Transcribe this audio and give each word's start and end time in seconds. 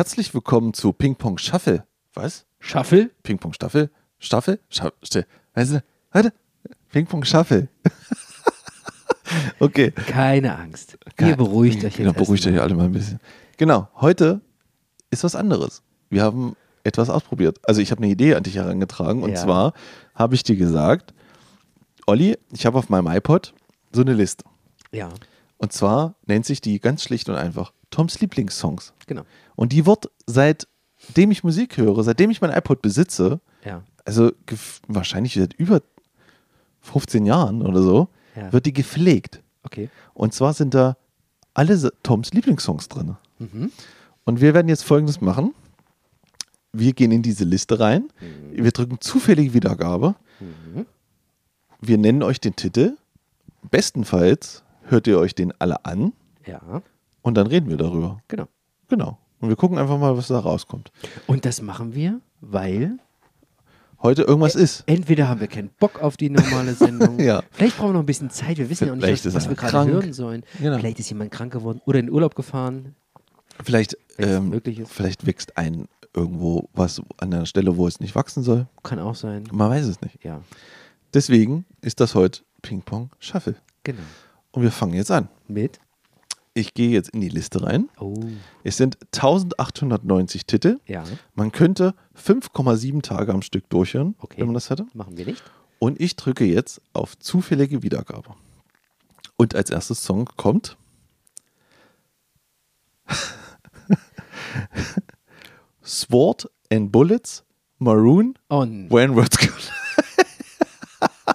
Herzlich 0.00 0.32
willkommen 0.32 0.72
zu 0.72 0.94
Ping 0.94 1.14
Pong 1.14 1.36
Shuffle. 1.36 1.84
Was? 2.14 2.46
Shuffle? 2.58 3.10
Ping 3.22 3.38
Pong 3.38 3.52
Staffel? 3.52 3.90
Staffel? 4.18 4.58
Staffel? 4.70 5.26
Weißt 5.52 5.72
du, 5.74 5.84
warte. 6.10 6.32
Ping 6.90 7.04
Pong 7.04 7.22
Shuffle. 7.22 7.68
okay. 9.60 9.90
Keine 9.90 10.56
Angst. 10.56 10.96
Ihr 11.20 11.36
beruhigt 11.36 11.84
euch 11.84 11.96
Genau, 11.98 12.12
jetzt. 12.12 12.16
beruhigt 12.16 12.46
euch 12.46 12.58
alle 12.58 12.74
mal 12.76 12.84
ein 12.84 12.92
bisschen. 12.92 13.20
Genau, 13.58 13.88
heute 13.96 14.40
ist 15.10 15.22
was 15.22 15.36
anderes. 15.36 15.82
Wir 16.08 16.22
haben 16.22 16.56
etwas 16.82 17.10
ausprobiert. 17.10 17.58
Also 17.64 17.82
ich 17.82 17.90
habe 17.90 18.02
eine 18.02 18.10
Idee 18.10 18.36
an 18.36 18.42
dich 18.42 18.56
herangetragen 18.56 19.22
und 19.22 19.32
Ja. 19.32 19.36
zwar 19.36 19.74
habe 20.14 20.34
ich 20.34 20.42
dir 20.42 20.56
gesagt, 20.56 21.12
Olli, 22.06 22.38
ich 22.52 22.64
habe 22.64 22.78
auf 22.78 22.88
meinem 22.88 23.06
iPod 23.06 23.52
so 23.92 24.00
eine 24.00 24.14
Liste. 24.14 24.46
Ja, 24.92 25.10
Und 25.60 25.72
zwar 25.72 26.14
nennt 26.26 26.46
sich 26.46 26.60
die 26.60 26.80
ganz 26.80 27.02
schlicht 27.02 27.28
und 27.28 27.34
einfach 27.36 27.72
Toms 27.90 28.20
Lieblingssongs. 28.20 28.92
genau. 29.06 29.22
Und 29.56 29.72
die 29.72 29.84
wird 29.84 30.10
seitdem 30.26 31.30
ich 31.30 31.44
Musik 31.44 31.76
höre, 31.76 32.02
seitdem 32.02 32.30
ich 32.30 32.40
mein 32.40 32.50
iPod 32.50 32.80
besitze, 32.82 33.40
Ja. 33.64 33.82
also 34.06 34.32
wahrscheinlich 34.88 35.34
seit 35.34 35.52
über 35.54 35.82
15 36.80 37.26
Jahren 37.26 37.60
oder 37.62 37.82
so, 37.82 38.08
Ja. 38.34 38.50
wird 38.52 38.64
die 38.64 38.72
gepflegt. 38.72 39.42
Okay. 39.64 39.90
Und 40.14 40.32
zwar 40.32 40.54
sind 40.54 40.72
da 40.72 40.96
alle 41.52 41.92
Toms 42.02 42.32
Lieblingssongs 42.32 42.88
drin. 42.88 43.16
Mhm. 43.38 43.70
Und 44.24 44.40
wir 44.40 44.54
werden 44.54 44.68
jetzt 44.68 44.84
folgendes 44.84 45.20
machen. 45.20 45.52
Wir 46.72 46.92
gehen 46.94 47.10
in 47.10 47.20
diese 47.22 47.44
Liste 47.44 47.80
rein. 47.80 48.08
Wir 48.52 48.70
drücken 48.70 48.98
zufällige 49.00 49.52
Wiedergabe. 49.52 50.14
Mhm. 50.38 50.86
Wir 51.80 51.98
nennen 51.98 52.22
euch 52.22 52.40
den 52.40 52.56
Titel. 52.56 52.96
Bestenfalls 53.70 54.62
hört 54.90 55.06
ihr 55.06 55.18
euch 55.18 55.34
den 55.34 55.52
alle 55.58 55.84
an 55.84 56.12
Ja, 56.46 56.82
und 57.22 57.34
dann 57.36 57.46
reden 57.46 57.68
wir 57.70 57.76
darüber. 57.76 58.22
genau. 58.28 58.46
Genau. 58.88 59.18
Und 59.40 59.48
wir 59.48 59.56
gucken 59.56 59.78
einfach 59.78 59.98
mal, 59.98 60.16
was 60.16 60.26
da 60.28 60.38
rauskommt. 60.38 60.90
Und 61.26 61.44
das 61.44 61.62
machen 61.62 61.94
wir, 61.94 62.20
weil 62.40 62.98
Heute 64.02 64.22
irgendwas 64.22 64.54
ist. 64.54 64.82
entweder 64.86 65.28
haben 65.28 65.40
wir 65.40 65.46
keinen 65.46 65.68
Bock 65.78 66.02
auf 66.02 66.16
die 66.16 66.28
normale 66.30 66.74
Sendung, 66.74 67.18
Ja. 67.20 67.42
vielleicht 67.52 67.76
brauchen 67.76 67.90
wir 67.90 67.92
noch 67.94 68.00
ein 68.00 68.06
bisschen 68.06 68.30
Zeit, 68.30 68.58
wir 68.58 68.68
wissen 68.70 68.86
ja 68.86 68.92
auch 68.92 68.96
nicht, 68.96 69.04
Vielleicht 69.04 69.26
was, 69.26 69.34
was 69.34 69.48
wir 69.48 69.56
gerade 69.56 69.90
hören 69.90 70.12
sollen. 70.12 70.42
Genau. 70.60 70.78
Vielleicht 70.78 70.98
ist 70.98 71.08
jemand 71.10 71.30
krank 71.30 71.52
geworden 71.52 71.80
oder 71.86 71.98
in 71.98 72.10
Urlaub 72.10 72.34
gefahren. 72.34 72.96
Vielleicht, 73.62 73.96
ähm, 74.18 74.58
vielleicht 74.86 75.26
wächst 75.26 75.56
ein 75.58 75.86
irgendwo 76.16 76.68
was 76.72 77.00
an 77.18 77.32
einer 77.32 77.46
Stelle, 77.46 77.76
wo 77.76 77.86
es 77.86 78.00
nicht 78.00 78.14
wachsen 78.14 78.42
soll. 78.42 78.66
Kann 78.82 78.98
auch 78.98 79.14
sein. 79.14 79.44
Man 79.52 79.70
weiß 79.70 79.86
es 79.86 80.00
nicht. 80.00 80.24
Ja, 80.24 80.40
Deswegen 81.14 81.64
ist 81.82 82.00
das 82.00 82.14
heute 82.14 82.40
Ping-Pong 82.62 83.10
Shuffle. 83.18 83.56
genau. 83.84 84.00
Und 84.52 84.62
wir 84.62 84.72
fangen 84.72 84.94
jetzt 84.94 85.10
an. 85.10 85.28
Mit? 85.48 85.78
Ich 86.54 86.74
gehe 86.74 86.90
jetzt 86.90 87.10
in 87.10 87.20
die 87.20 87.28
Liste 87.28 87.62
rein. 87.62 87.88
Oh, 88.00 88.14
Es 88.64 88.76
sind 88.76 88.98
1890 89.14 90.46
Titel. 90.46 90.80
ja, 90.86 91.04
Man 91.34 91.52
könnte 91.52 91.94
5,7 92.16 93.02
Tage 93.02 93.32
am 93.32 93.42
Stück 93.42 93.68
durchhören, 93.70 94.16
Okay. 94.18 94.38
wenn 94.40 94.46
man 94.46 94.54
das 94.54 94.68
hätte. 94.70 94.86
machen 94.92 95.16
wir 95.16 95.26
nicht. 95.26 95.42
Und 95.78 96.00
ich 96.00 96.16
drücke 96.16 96.44
jetzt 96.44 96.80
auf 96.92 97.16
zufällige 97.18 97.82
Wiedergabe. 97.84 98.34
Und 99.36 99.54
als 99.54 99.70
erstes 99.70 100.02
Song 100.02 100.28
kommt 100.36 100.76
Sword 105.84 106.50
and 106.70 106.92
Bullets, 106.92 107.44
Maroon, 107.78 108.34
Und 108.48 108.90
When 108.90 109.14
Words 109.16 109.38
Collide. 109.38 109.54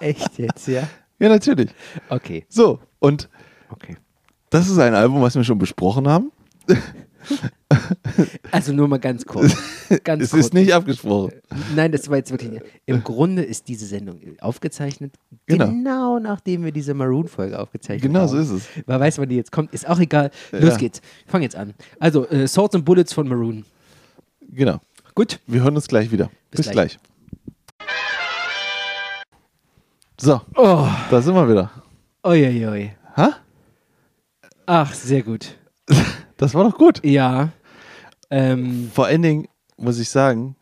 echt 0.00 0.38
jetzt, 0.38 0.68
ja? 0.68 0.88
Ja, 1.18 1.28
natürlich. 1.30 1.70
Okay, 2.08 2.44
So, 2.48 2.78
und 2.98 3.28
okay. 3.70 3.96
das 4.50 4.68
ist 4.68 4.78
ein 4.78 4.94
Album, 4.94 5.20
was 5.22 5.34
wir 5.34 5.44
schon 5.44 5.58
besprochen 5.58 6.08
haben. 6.08 6.32
Also 8.52 8.72
nur 8.72 8.86
mal 8.86 8.98
ganz 9.00 9.24
kurz. 9.26 9.56
Ganz 10.04 10.22
es 10.22 10.30
kurz. 10.30 10.46
ist 10.46 10.54
nicht 10.54 10.72
abgesprochen. 10.72 11.32
Nein, 11.74 11.90
das 11.90 12.08
war 12.08 12.16
jetzt 12.16 12.30
wirklich 12.30 12.52
nicht. 12.52 12.64
Im 12.86 13.02
Grunde 13.02 13.42
ist 13.42 13.66
diese 13.66 13.84
Sendung 13.86 14.20
aufgezeichnet, 14.40 15.14
Genau. 15.46 15.66
genau, 15.66 16.18
nachdem 16.20 16.64
wir 16.64 16.70
diese 16.70 16.94
Maroon-Folge 16.94 17.58
aufgezeichnet 17.58 18.02
Genau 18.02 18.20
haben. 18.20 18.28
so 18.28 18.36
ist 18.38 18.50
es. 18.50 18.68
Man 18.86 19.00
weiß, 19.00 19.18
wann 19.18 19.28
die 19.28 19.34
jetzt 19.36 19.50
kommt, 19.50 19.74
ist 19.74 19.88
auch 19.88 19.98
egal. 19.98 20.30
Los 20.52 20.70
Ja. 20.70 20.76
geht's. 20.76 21.00
Fang 21.26 21.42
jetzt 21.42 21.56
an. 21.56 21.74
Also, 21.98 22.26
äh, 22.28 22.46
Swords 22.46 22.76
and 22.76 22.84
Bullets 22.84 23.12
von 23.12 23.26
Maroon. 23.28 23.64
Genau. 24.48 24.80
Gut. 25.16 25.40
Wir 25.48 25.62
hören 25.64 25.74
uns 25.74 25.88
gleich 25.88 26.12
wieder. 26.12 26.30
Bis, 26.52 26.58
Bis 26.62 26.70
gleich. 26.70 26.98
gleich. 27.78 27.88
So, 30.20 30.40
Oh, 30.54 30.86
da 31.10 31.20
sind 31.20 31.34
wir 31.34 31.48
wieder. 31.48 31.70
Oi. 32.26 32.92
Ha? 33.16 33.36
Ach, 34.66 34.92
sehr 34.92 35.22
gut. 35.22 35.56
Das 36.38 36.52
war 36.52 36.64
doch 36.64 36.76
gut. 36.76 37.02
Ja. 37.02 37.52
Ähm, 38.28 38.90
Vor 38.92 39.06
allen 39.06 39.22
Dingen 39.22 39.48
muss 39.78 39.98
ich 39.98 40.10
sagen, 40.10 40.54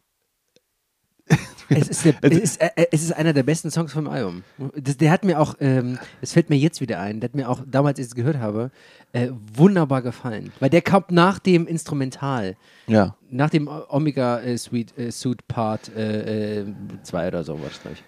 es, 1.69 1.89
ist 1.89 2.05
der, 2.05 2.15
es, 2.23 2.39
ist, 2.39 2.61
äh, 2.61 2.87
es 2.93 3.03
ist 3.03 3.11
einer 3.13 3.33
der 3.33 3.43
besten 3.43 3.73
Songs 3.73 3.93
vom 3.93 4.07
Album. 4.07 4.45
Das, 4.77 4.97
der 4.99 5.11
hat 5.11 5.25
mir 5.25 5.41
auch, 5.41 5.57
ähm, 5.59 5.99
das 6.21 6.33
fällt 6.33 6.49
mir 6.49 6.55
jetzt 6.55 6.81
wieder 6.81 7.01
ein, 7.01 7.19
der 7.19 7.31
hat 7.31 7.35
mir 7.35 7.49
auch 7.49 7.61
damals, 7.67 7.99
als 7.99 8.07
ich 8.07 8.11
es 8.13 8.15
gehört 8.15 8.37
habe, 8.37 8.71
äh, 9.13 9.31
wunderbar 9.33 10.01
gefallen. 10.03 10.53
Weil 10.61 10.71
der 10.71 10.83
kommt 10.83 11.11
nach 11.11 11.41
dem 11.41 11.67
Instrumental. 11.67 12.57
ja, 12.87 13.17
Nach 13.31 13.51
dem 13.51 13.67
Omega 13.89 14.39
äh, 14.43 14.57
Suite, 14.57 14.97
äh, 14.97 15.11
Suit 15.11 15.49
Part 15.49 15.87
2 15.87 16.01
äh, 16.01 16.67
zwei 17.03 17.27
oder 17.27 17.43
sowas, 17.43 17.81
glaube 17.83 17.97
ich. 17.97 18.05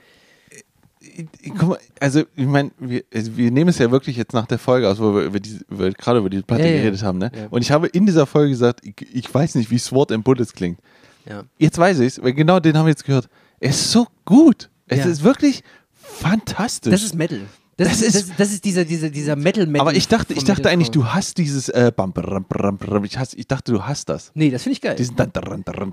Ich- 1.42 1.52
guck 1.58 1.68
mal, 1.70 1.78
also 2.00 2.22
ich 2.34 2.46
meine, 2.46 2.70
wir, 2.78 3.04
also 3.14 3.36
wir 3.36 3.50
nehmen 3.50 3.70
es 3.70 3.78
ja 3.78 3.90
wirklich 3.90 4.16
jetzt 4.16 4.32
nach 4.32 4.46
der 4.46 4.58
Folge 4.58 4.88
aus, 4.88 4.98
wo 4.98 5.14
wir, 5.14 5.22
über 5.22 5.40
diese, 5.40 5.64
über, 5.70 5.90
gerade 5.90 6.18
über 6.18 6.30
die 6.30 6.42
Platte 6.42 6.62
Ja, 6.64 6.70
ja, 6.70 6.76
geredet 6.78 7.02
haben. 7.02 7.18
Ne? 7.18 7.30
ja. 7.34 7.46
Und 7.50 7.62
ich 7.62 7.70
habe 7.70 7.86
in 7.88 8.06
dieser 8.06 8.26
Folge 8.26 8.50
gesagt, 8.50 8.80
ich, 8.84 8.94
ich 9.14 9.32
weiß 9.34 9.54
nicht, 9.56 9.70
wie 9.70 9.78
Sword 9.78 10.12
and 10.12 10.24
Bullets 10.24 10.52
klingt. 10.52 10.78
Ja. 11.28 11.44
Jetzt 11.58 11.78
weiß 11.78 11.98
ich 12.00 12.06
es, 12.06 12.22
weil 12.22 12.32
genau 12.34 12.60
den 12.60 12.76
haben 12.76 12.86
wir 12.86 12.90
jetzt 12.90 13.04
gehört. 13.04 13.28
Es 13.60 13.76
ist 13.80 13.92
so 13.92 14.06
gut. 14.24 14.70
Es 14.86 14.98
Ja. 14.98 15.06
ist 15.06 15.22
wirklich 15.24 15.62
fantastisch. 15.94 16.92
Das 16.92 17.02
ist 17.02 17.14
Metal. 17.14 17.40
Das, 17.78 17.88
Das 17.88 18.00
ist, 18.00 18.30
das, 18.30 18.36
das 18.38 18.52
ist 18.52 18.64
dieser, 18.64 18.86
dieser, 18.86 19.10
dieser 19.10 19.36
Metal-Metal. 19.36 19.82
Aber 19.86 19.94
ich 19.94 20.08
dachte, 20.08 20.32
ich 20.32 20.44
dachte 20.44 20.66
eigentlich, 20.70 20.90
du 20.92 21.04
hast 21.08 21.36
dieses 21.36 21.68
äh, 21.68 21.92
bam, 21.94 22.10
bam, 22.10 22.46
bam, 22.48 22.78
bam, 22.78 23.04
ich, 23.04 23.18
hasse, 23.18 23.36
ich 23.36 23.46
dachte, 23.46 23.70
du 23.72 23.82
hast 23.82 24.08
das. 24.08 24.30
Nee, 24.32 24.50
das 24.50 24.62
finde 24.62 24.72
ich 24.74 24.80
geil. 24.80 24.94
Diesen 24.96 25.14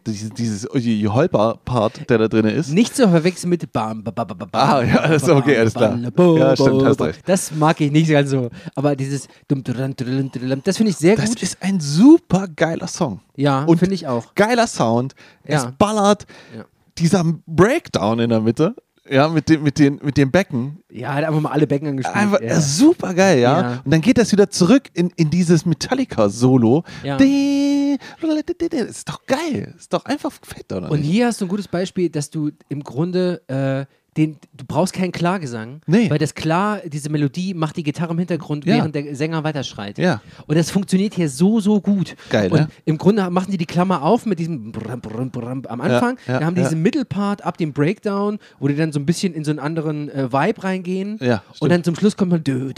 dieses, 0.07 0.33
dieses 0.33 0.69
Holper-Part, 0.71 2.09
der 2.09 2.17
da 2.19 2.27
drin 2.29 2.45
ist. 2.45 2.69
Nicht 2.69 2.95
zu 2.95 3.09
verwechseln 3.09 3.49
mit 3.49 3.69
Bam, 3.73 4.01
ba, 4.01 4.11
ba, 4.11 4.23
ba, 4.23 4.33
ba, 4.33 4.49
Ah, 4.53 4.81
ja, 4.83 4.95
alles 4.95 5.27
okay, 5.27 5.57
alles 5.57 5.73
klar. 5.73 5.97
Ja, 5.97 6.55
stimmt, 6.55 6.83
hast 6.85 7.01
recht. 7.01 7.21
Das 7.25 7.51
mag 7.53 7.81
ich 7.81 7.91
nicht 7.91 8.09
ganz 8.09 8.29
so. 8.29 8.49
Aber 8.75 8.95
dieses 8.95 9.27
das 9.47 10.77
finde 10.77 10.91
ich 10.91 10.97
sehr 10.97 11.17
Das 11.17 11.29
gut. 11.29 11.43
ist 11.43 11.57
ein 11.59 11.81
super 11.81 12.47
geiler 12.47 12.87
Song. 12.87 13.19
Ja, 13.35 13.63
Und- 13.65 13.77
finde 13.79 13.95
ich 13.95 14.07
auch. 14.07 14.33
Geiler 14.35 14.67
Sound. 14.67 15.15
Ja. 15.45 15.57
Es 15.67 15.71
ballert. 15.77 16.25
Ja. 16.55 16.63
Dieser 16.97 17.25
Breakdown 17.45 18.19
in 18.19 18.29
der 18.29 18.39
Mitte. 18.39 18.73
Ja, 19.09 19.27
mit 19.27 19.49
dem, 19.49 19.63
mit 19.63 19.79
den, 19.79 19.99
mit 20.01 20.15
dem 20.15 20.31
Becken. 20.31 20.81
Ja, 20.89 21.13
hat 21.13 21.25
einfach 21.25 21.41
mal 21.41 21.51
alle 21.51 21.67
Becken 21.67 21.89
angespielt. 21.89 22.15
Einfach 22.15 22.39
ja. 22.41 22.59
super 22.61 23.13
geil, 23.13 23.39
ja? 23.39 23.61
Ja. 23.61 23.81
Und 23.83 23.91
dann 23.91 23.99
geht 23.99 24.17
das 24.17 24.31
wieder 24.31 24.49
zurück 24.49 24.83
in, 24.93 25.11
in 25.17 25.29
dieses 25.29 25.65
Metallica-Solo. 25.65 26.83
Ja. 27.03 27.17
Ist 27.17 29.09
doch 29.09 29.25
geil. 29.25 29.73
Ist 29.77 29.91
doch 29.91 30.05
einfach 30.05 30.31
fett, 30.31 30.71
oder? 30.71 30.89
Und 30.89 31.01
nicht? 31.01 31.09
hier 31.09 31.27
hast 31.27 31.41
du 31.41 31.45
ein 31.45 31.49
gutes 31.49 31.67
Beispiel, 31.67 32.09
dass 32.09 32.29
du 32.29 32.51
im 32.69 32.81
Grunde 32.81 33.41
äh, 33.47 33.85
den, 34.17 34.37
du 34.53 34.65
brauchst 34.65 34.93
keinen 34.93 35.11
Klargesang, 35.11 35.81
Nee. 35.87 36.09
weil 36.09 36.17
das 36.17 36.33
Klar, 36.35 36.81
diese 36.85 37.09
Melodie 37.09 37.53
macht 37.53 37.77
die 37.77 37.83
Gitarre 37.83 38.11
im 38.13 38.19
Hintergrund, 38.19 38.65
Ja. 38.65 38.75
während 38.75 38.95
der 38.95 39.15
Sänger 39.15 39.43
weiterschreit. 39.43 39.97
Ja. 39.97 40.21
Und 40.47 40.57
das 40.57 40.71
funktioniert 40.71 41.13
hier 41.13 41.29
so, 41.29 41.59
so 41.59 41.81
gut. 41.81 42.15
Geil, 42.29 42.51
Und 42.51 42.59
ne? 42.59 42.67
im 42.85 42.97
Grunde 42.97 43.29
machen 43.29 43.51
die 43.51 43.57
die 43.57 43.65
Klammer 43.65 44.01
auf 44.03 44.25
mit 44.25 44.39
diesem 44.39 44.71
Brrrm, 44.71 45.01
Brrrm, 45.01 45.29
Brrrm 45.31 45.63
am 45.67 45.81
Anfang, 45.81 46.17
ja, 46.27 46.33
dann 46.33 46.45
haben 46.45 46.55
die 46.55 46.61
ja. 46.61 46.67
diesen 46.67 46.81
Mittelpart 46.81 47.43
ab 47.43 47.57
dem 47.57 47.73
Breakdown, 47.73 48.39
wo 48.59 48.67
die 48.67 48.75
dann 48.75 48.91
so 48.91 48.99
ein 48.99 49.05
bisschen 49.05 49.33
in 49.33 49.43
so 49.43 49.51
einen 49.51 49.59
anderen 49.59 50.09
äh, 50.09 50.31
Vibe 50.31 50.63
reingehen. 50.63 51.17
Ja, 51.21 51.43
und 51.59 51.69
dann 51.69 51.83
zum 51.83 51.95
Schluss 51.95 52.17
kommt 52.17 52.31
man 52.31 52.39
und 52.43 52.77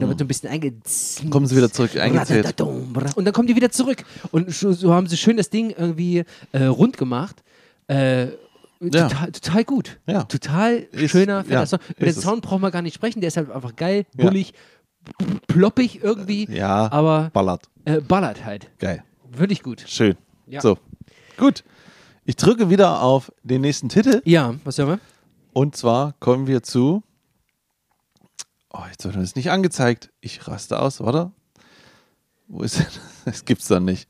dann 0.00 0.08
wird 0.08 0.18
so 0.18 0.24
ein 0.24 0.28
bisschen 0.28 0.48
einge... 0.48 0.72
Kommen 1.30 1.46
sie 1.46 1.56
wieder 1.56 1.70
zurück, 1.70 1.96
eingezählt. 1.96 2.60
Und 2.60 3.24
dann 3.24 3.32
kommen 3.32 3.48
die 3.48 3.56
wieder 3.56 3.70
zurück. 3.70 4.04
Und 4.30 4.50
so 4.50 4.72
so 4.72 4.92
haben 4.94 5.06
sie 5.06 5.16
schön 5.16 5.36
das 5.36 5.50
Ding 5.50 5.70
irgendwie 5.76 6.24
äh, 6.52 6.64
rund 6.64 6.96
gemacht. 6.96 7.42
Äh, 7.88 8.28
Ja. 8.80 9.08
total, 9.08 9.32
total 9.32 9.64
gut. 9.64 10.00
Ja. 10.06 10.22
Total 10.24 10.76
Ist- 10.92 11.10
schöner, 11.10 11.44
ja, 11.48 11.66
Song. 11.66 11.80
Über 11.96 12.06
den. 12.06 12.14
Sound 12.14 12.42
brauchen 12.42 12.62
wir 12.62 12.70
gar 12.70 12.82
nicht 12.82 12.94
sprechen. 12.94 13.20
Der 13.20 13.28
ist 13.28 13.36
halt 13.36 13.50
einfach 13.50 13.74
geil, 13.76 14.06
bullig, 14.14 14.54
ploppig 15.46 16.02
irgendwie. 16.02 16.48
Ja, 16.50 16.90
Aber 16.92 17.30
ballert. 17.32 17.68
äh, 17.84 18.00
ballert 18.00 18.44
halt. 18.44 18.70
Geil. 18.78 19.02
Wirklich 19.30 19.62
gut. 19.62 19.84
Schön. 19.86 20.16
Ja. 20.46 20.60
So. 20.60 20.78
Gut. 21.36 21.64
Ich 22.24 22.36
drücke 22.36 22.70
wieder 22.70 23.02
auf 23.02 23.32
den 23.42 23.62
nächsten 23.62 23.88
Titel. 23.88 24.20
Ja, 24.24 24.54
was 24.64 24.78
hören 24.78 24.88
wir? 24.88 25.00
Und 25.52 25.76
zwar 25.76 26.12
kommen 26.20 26.46
wir 26.46 26.62
zu. 26.62 27.02
Oh, 28.70 28.82
jetzt 28.90 29.02
wird 29.04 29.16
mir 29.16 29.22
das 29.22 29.34
nicht 29.34 29.50
angezeigt. 29.50 30.10
Ich 30.20 30.46
raste 30.46 30.78
aus, 30.80 31.00
warte. 31.00 31.32
Wo 32.48 32.62
ist 32.62 32.78
denn? 32.78 32.86
Das 33.24 33.44
gibt's 33.44 33.66
dann 33.68 33.84
nicht. 33.84 34.08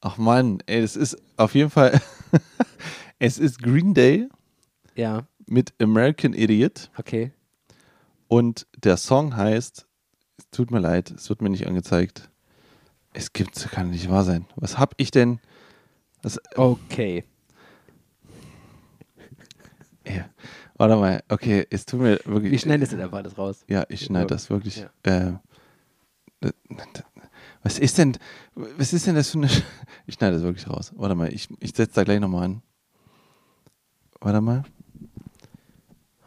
Ach 0.00 0.16
Mann, 0.16 0.58
ey, 0.66 0.80
es 0.80 0.96
ist 0.96 1.16
auf 1.36 1.54
jeden 1.54 1.70
Fall. 1.70 2.00
es 3.22 3.38
ist 3.38 3.62
Green 3.62 3.94
Day 3.94 4.28
Ja, 4.96 5.26
mit 5.46 5.72
American 5.80 6.34
Idiot. 6.34 6.90
okay. 6.98 7.32
Und 8.28 8.66
der 8.76 8.96
Song 8.96 9.36
heißt. 9.36 9.86
Es 10.38 10.50
tut 10.50 10.70
mir 10.70 10.80
leid, 10.80 11.10
es 11.12 11.28
wird 11.28 11.40
mir 11.42 11.50
nicht 11.50 11.66
angezeigt. 11.66 12.30
Es 13.12 13.32
gibt, 13.32 13.54
kann 13.70 13.90
nicht 13.90 14.10
wahr 14.10 14.24
sein. 14.24 14.46
Was 14.56 14.78
hab 14.78 14.94
ich 14.96 15.10
denn? 15.10 15.38
Was, 16.22 16.40
Okay. 16.56 17.24
ja. 20.06 20.28
Warte 20.76 20.96
mal, 20.96 21.22
okay, 21.28 21.66
es 21.70 21.84
tut 21.86 22.00
mir 22.00 22.18
wirklich. 22.24 22.50
Wir 22.50 22.58
schneiden 22.58 22.80
das 22.80 22.90
jetzt 22.90 23.00
einfach 23.00 23.18
alles 23.18 23.36
raus. 23.38 23.64
Ja, 23.68 23.84
ich 23.88 24.04
schneide 24.04 24.26
das 24.28 24.50
wirklich. 24.50 24.84
Ja. 25.04 25.40
Äh, 26.40 26.50
was 27.62 27.78
ist 27.78 27.98
denn, 27.98 28.16
was 28.54 28.92
ist 28.92 29.06
denn 29.06 29.14
das 29.14 29.30
für 29.30 29.38
eine, 29.38 29.48
ich 30.06 30.14
schneide 30.14 30.34
das 30.36 30.42
wirklich 30.42 30.68
raus. 30.68 30.92
Warte 30.96 31.14
mal, 31.14 31.32
ich, 31.32 31.48
ich 31.60 31.72
setze 31.74 31.94
da 31.96 32.04
gleich 32.04 32.18
nochmal 32.18 32.44
an. 32.46 32.62
Warte 34.22 34.40
mal. 34.40 34.62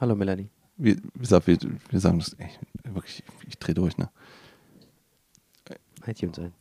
Hallo 0.01 0.15
Melanie. 0.15 0.49
Wir, 0.75 0.97
pass 1.17 1.31
auf, 1.31 1.47
wir, 1.47 1.57
wir 1.89 1.99
sagen 2.01 2.19
das, 2.19 2.33
ey, 2.33 2.49
wirklich, 2.83 3.23
ich, 3.41 3.47
ich 3.47 3.57
drehe 3.57 3.73
durch, 3.73 3.97
ne? 3.97 4.09
iTunes 6.05 6.37
ein. 6.37 6.53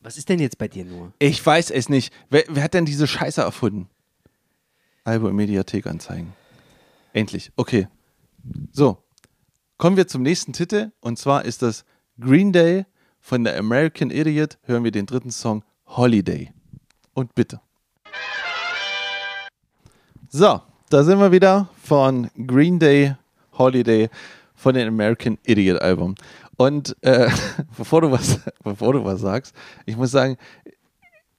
Was 0.00 0.18
ist 0.18 0.28
denn 0.28 0.40
jetzt 0.40 0.58
bei 0.58 0.68
dir 0.68 0.84
nur? 0.84 1.12
Ich 1.20 1.44
weiß 1.44 1.70
es 1.70 1.88
nicht. 1.88 2.12
Wer, 2.28 2.44
wer 2.48 2.64
hat 2.64 2.74
denn 2.74 2.84
diese 2.84 3.06
Scheiße 3.06 3.40
erfunden? 3.40 3.88
Im 5.04 5.36
Mediathek 5.36 5.86
anzeigen. 5.86 6.34
Endlich. 7.12 7.52
Okay. 7.56 7.88
So. 8.72 9.02
Kommen 9.78 9.96
wir 9.96 10.08
zum 10.08 10.22
nächsten 10.22 10.52
Titel. 10.52 10.92
Und 11.00 11.18
zwar 11.18 11.44
ist 11.44 11.62
das 11.62 11.84
Green 12.18 12.52
Day 12.52 12.84
von 13.26 13.42
der 13.42 13.58
American 13.58 14.10
Idiot. 14.10 14.56
Hören 14.62 14.84
wir 14.84 14.92
den 14.92 15.04
dritten 15.04 15.32
Song 15.32 15.64
Holiday. 15.88 16.52
Und 17.12 17.34
bitte. 17.34 17.60
So, 20.28 20.60
da 20.90 21.02
sind 21.02 21.18
wir 21.18 21.32
wieder 21.32 21.68
von 21.82 22.30
Green 22.46 22.78
Day 22.78 23.16
Holiday 23.58 24.10
von 24.54 24.74
dem 24.74 24.86
American 24.86 25.38
Idiot 25.44 25.80
Album. 25.80 26.14
Und 26.56 26.96
äh, 27.00 27.28
bevor, 27.76 28.02
du 28.02 28.12
was, 28.12 28.38
bevor 28.62 28.92
du 28.92 29.04
was 29.04 29.22
sagst, 29.22 29.56
ich 29.86 29.96
muss 29.96 30.12
sagen, 30.12 30.36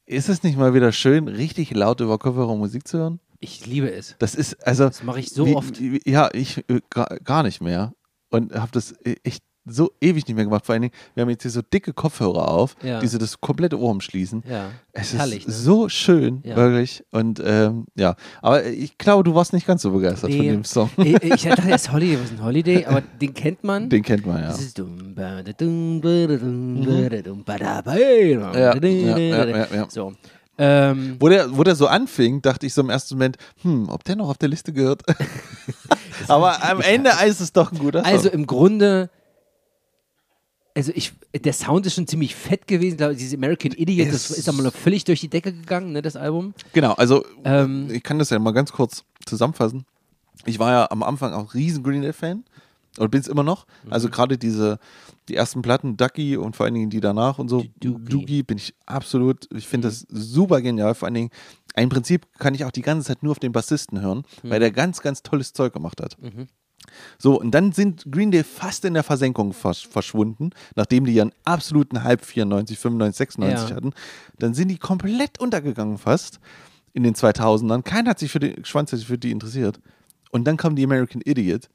ist 0.06 0.28
es 0.28 0.44
nicht 0.44 0.58
mal 0.58 0.74
wieder 0.74 0.92
schön, 0.92 1.30
richtig 1.30 1.74
laut 1.74 2.02
über 2.02 2.18
Kopfhörer 2.18 2.58
Musik 2.58 2.86
zu 2.86 2.98
hören? 2.98 3.20
Ich 3.40 3.66
liebe 3.66 3.90
es. 3.90 4.18
Das 4.20 4.36
ist, 4.36 4.68
also. 4.68 4.88
Das 4.88 5.04
mache 5.04 5.22
ich 5.22 5.30
so 5.30 5.46
wie, 5.46 5.56
oft. 5.56 5.80
Wie, 5.80 6.02
ja, 6.06 6.30
ich 6.34 6.70
äh, 6.70 6.82
gar, 6.90 7.08
gar 7.24 7.44
nicht 7.44 7.62
mehr. 7.62 7.94
Und 8.30 8.54
habe 8.54 8.72
das 8.74 8.92
äh, 9.04 9.16
echt 9.24 9.42
so 9.68 9.92
ewig 10.02 10.28
nicht 10.28 10.36
mehr 10.36 10.46
gemacht. 10.46 10.66
Vor 10.66 10.74
allen 10.74 10.84
Dingen, 10.84 10.94
wir 11.16 11.22
haben 11.22 11.30
jetzt 11.30 11.42
hier 11.44 11.52
so 11.52 11.62
dicke 11.62 11.94
Kopfhörer 11.94 12.50
auf, 12.50 12.76
Ja. 12.84 13.00
die 13.00 13.08
so 13.08 13.18
das 13.18 13.40
komplette 13.42 13.80
Ohr 13.80 13.92
umschließen. 13.92 14.44
Ja. 14.50 14.70
Es 14.94 15.14
Herrlich, 15.14 15.40
ist 15.40 15.48
ne? 15.48 15.54
so 15.54 15.90
schön, 15.90 16.42
Ja. 16.44 16.56
wirklich. 16.56 17.04
Und 17.12 17.42
ähm, 17.46 17.86
ja, 17.96 18.16
aber 18.42 18.66
ich 18.66 18.98
glaube, 18.98 19.24
du 19.24 19.36
warst 19.36 19.54
nicht 19.54 19.68
ganz 19.68 19.82
so 19.82 19.92
begeistert 19.92 20.32
von 20.32 20.40
Nee. 20.40 20.50
dem 20.52 20.64
Song. 20.64 20.90
Ich, 20.98 21.14
ich 21.24 21.44
dachte 21.44 21.70
erst 21.70 21.92
Holiday, 21.92 22.18
was 22.20 22.26
ist 22.32 22.40
ein 22.40 22.44
Holiday? 22.44 22.86
Aber 22.86 23.02
den 23.02 23.34
kennt 23.34 23.64
man. 23.64 23.90
Den 23.90 24.04
kennt 24.04 24.26
man 24.26 24.42
ja. 24.42 24.48
Das 24.48 24.60
ist. 24.62 24.78
So. 29.90 30.14
Ähm, 30.60 31.18
Wo 31.20 31.30
der, 31.30 31.56
wo 31.56 31.64
der 31.64 31.76
so 31.76 31.86
anfing, 31.88 32.42
dachte 32.42 32.66
ich 32.66 32.74
so 32.74 32.82
im 32.82 32.90
ersten 32.90 33.16
Moment, 33.16 33.38
hm, 33.62 33.90
ob 33.90 34.04
der 34.04 34.16
noch 34.16 34.30
auf 34.30 34.38
der 34.40 34.50
Liste 34.50 34.74
gehört. 34.74 35.04
aber 36.28 36.64
am 36.68 36.82
Ende 36.82 37.12
ist 37.28 37.42
es 37.42 37.54
doch 37.54 37.72
ein 37.72 37.78
guter 37.78 38.04
Song. 38.04 38.12
also 38.12 38.30
im 38.30 38.48
Grunde, 38.48 39.10
also 40.78 40.92
ich, 40.96 41.12
der 41.34 41.54
Sound 41.54 41.86
ist 41.88 41.96
schon 41.96 42.08
ziemlich 42.08 42.36
fett 42.36 42.68
gewesen. 42.68 42.98
glaube 42.98 43.14
ich, 43.14 43.20
Dieses 43.20 43.34
American 43.34 43.72
Idiot, 43.72 44.08
das 44.14 44.30
ist 44.32 44.48
einmal 44.48 44.64
noch 44.66 44.74
völlig 44.74 45.04
durch 45.04 45.20
die 45.22 45.28
Decke 45.28 45.52
gegangen, 45.52 45.92
ne, 45.92 46.02
das 46.02 46.16
Album. 46.16 46.54
Genau, 46.74 46.94
also 46.94 47.26
Ähm, 47.44 47.90
ich 47.92 48.04
kann 48.04 48.20
das 48.20 48.30
ja 48.30 48.38
mal 48.40 48.52
ganz 48.52 48.72
kurz 48.72 49.04
zusammenfassen. 49.26 49.86
Ich 50.46 50.60
war 50.60 50.72
ja 50.72 50.92
am 50.92 51.02
Anfang 51.04 51.34
auch 51.34 51.54
riesen 51.56 51.84
Green 51.84 52.02
Day-Fan 52.04 52.44
und 53.00 53.12
bin 53.12 53.20
es 53.20 53.28
immer 53.28 53.44
noch. 53.44 53.66
Mhm. 53.86 53.94
Also 53.94 54.10
gerade 54.10 54.38
diese, 54.38 54.80
die 55.30 55.36
ersten 55.36 55.62
Platten, 55.64 55.98
Ducky 55.98 56.38
und 56.38 56.56
vor 56.56 56.66
allen 56.66 56.76
Dingen 56.76 56.90
die 56.92 57.00
danach 57.02 57.40
und 57.40 57.50
so, 57.50 57.66
Doogie. 57.80 58.10
Doogie, 58.12 58.44
bin 58.44 58.58
ich 58.58 58.74
absolut, 58.86 59.48
ich 59.54 59.68
finde 59.68 59.88
das 59.88 60.06
super 60.10 60.62
genial. 60.62 60.94
Vor 60.96 61.08
allen 61.08 61.16
Dingen, 61.16 61.30
im 61.76 61.90
Prinzip 61.90 62.28
kann 62.40 62.54
ich 62.56 62.66
auch 62.66 62.72
die 62.72 62.82
ganze 62.84 63.08
Zeit 63.08 63.24
nur 63.24 63.32
auf 63.32 63.40
den 63.40 63.52
Bassisten 63.52 64.00
hören, 64.02 64.24
Mhm. 64.44 64.50
weil 64.52 64.60
der 64.60 64.72
ganz, 64.72 65.02
ganz 65.02 65.24
tolles 65.24 65.54
Zeug 65.54 65.74
gemacht 65.74 66.02
hat. 66.02 66.18
So, 67.18 67.40
und 67.40 67.52
dann 67.52 67.72
sind 67.72 68.06
Green 68.12 68.32
Day 68.32 68.44
fast 68.44 68.86
in 68.86 68.94
der 68.94 69.04
Versenkung 69.04 69.54
versch 69.54 69.88
verschwunden, 69.88 70.52
nachdem 70.76 71.06
die 71.06 71.20
einen 71.22 71.32
absoluten 71.46 72.04
Hype 72.04 72.24
94, 72.26 72.78
95, 72.78 73.18
96 73.18 73.70
Ja. 73.70 73.76
hatten. 73.76 73.94
Dann 74.40 74.54
sind 74.54 74.70
die 74.70 74.78
komplett 74.78 75.40
untergegangen 75.40 75.98
fast 75.98 76.40
in 76.94 77.04
den 77.04 77.14
2000ern. 77.16 77.84
Keiner 77.84 78.12
hat 78.12 78.20
sich 78.20 78.32
für 78.32 78.40
die, 78.40 78.56
Schwanz 78.64 78.92
hat 78.92 79.00
sich 79.00 79.08
für 79.08 79.18
die 79.18 79.32
interessiert. 79.32 79.80
Und 80.32 80.46
dann 80.46 80.58
kam 80.58 80.76
die 80.76 80.84
American 80.84 81.22
Idiot. 81.24 81.70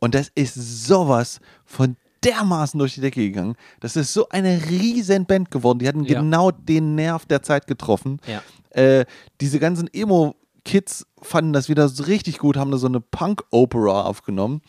Und 0.00 0.14
das 0.14 0.30
ist 0.34 0.54
sowas 0.86 1.40
von 1.64 1.96
dermaßen 2.24 2.78
durch 2.78 2.94
die 2.94 3.00
Decke 3.00 3.20
gegangen. 3.20 3.56
Das 3.80 3.96
ist 3.96 4.12
so 4.12 4.28
eine 4.28 4.60
riesen 4.68 5.26
Band 5.26 5.50
geworden. 5.50 5.78
Die 5.80 5.88
hatten 5.88 6.04
Ja. 6.04 6.20
genau 6.20 6.50
den 6.50 6.94
Nerv 6.94 7.26
der 7.26 7.42
Zeit 7.42 7.66
getroffen. 7.66 8.20
Ja. 8.26 8.42
Äh, 8.70 9.04
diese 9.40 9.58
ganzen 9.58 9.88
Emo-Kids 10.64 11.06
fanden 11.20 11.52
das 11.52 11.68
wieder 11.68 11.88
so 11.88 12.04
richtig 12.04 12.38
gut, 12.38 12.56
haben 12.56 12.70
da 12.70 12.78
so 12.78 12.86
eine 12.86 13.00
Punk-Opera 13.00 14.02
aufgenommen. 14.02 14.62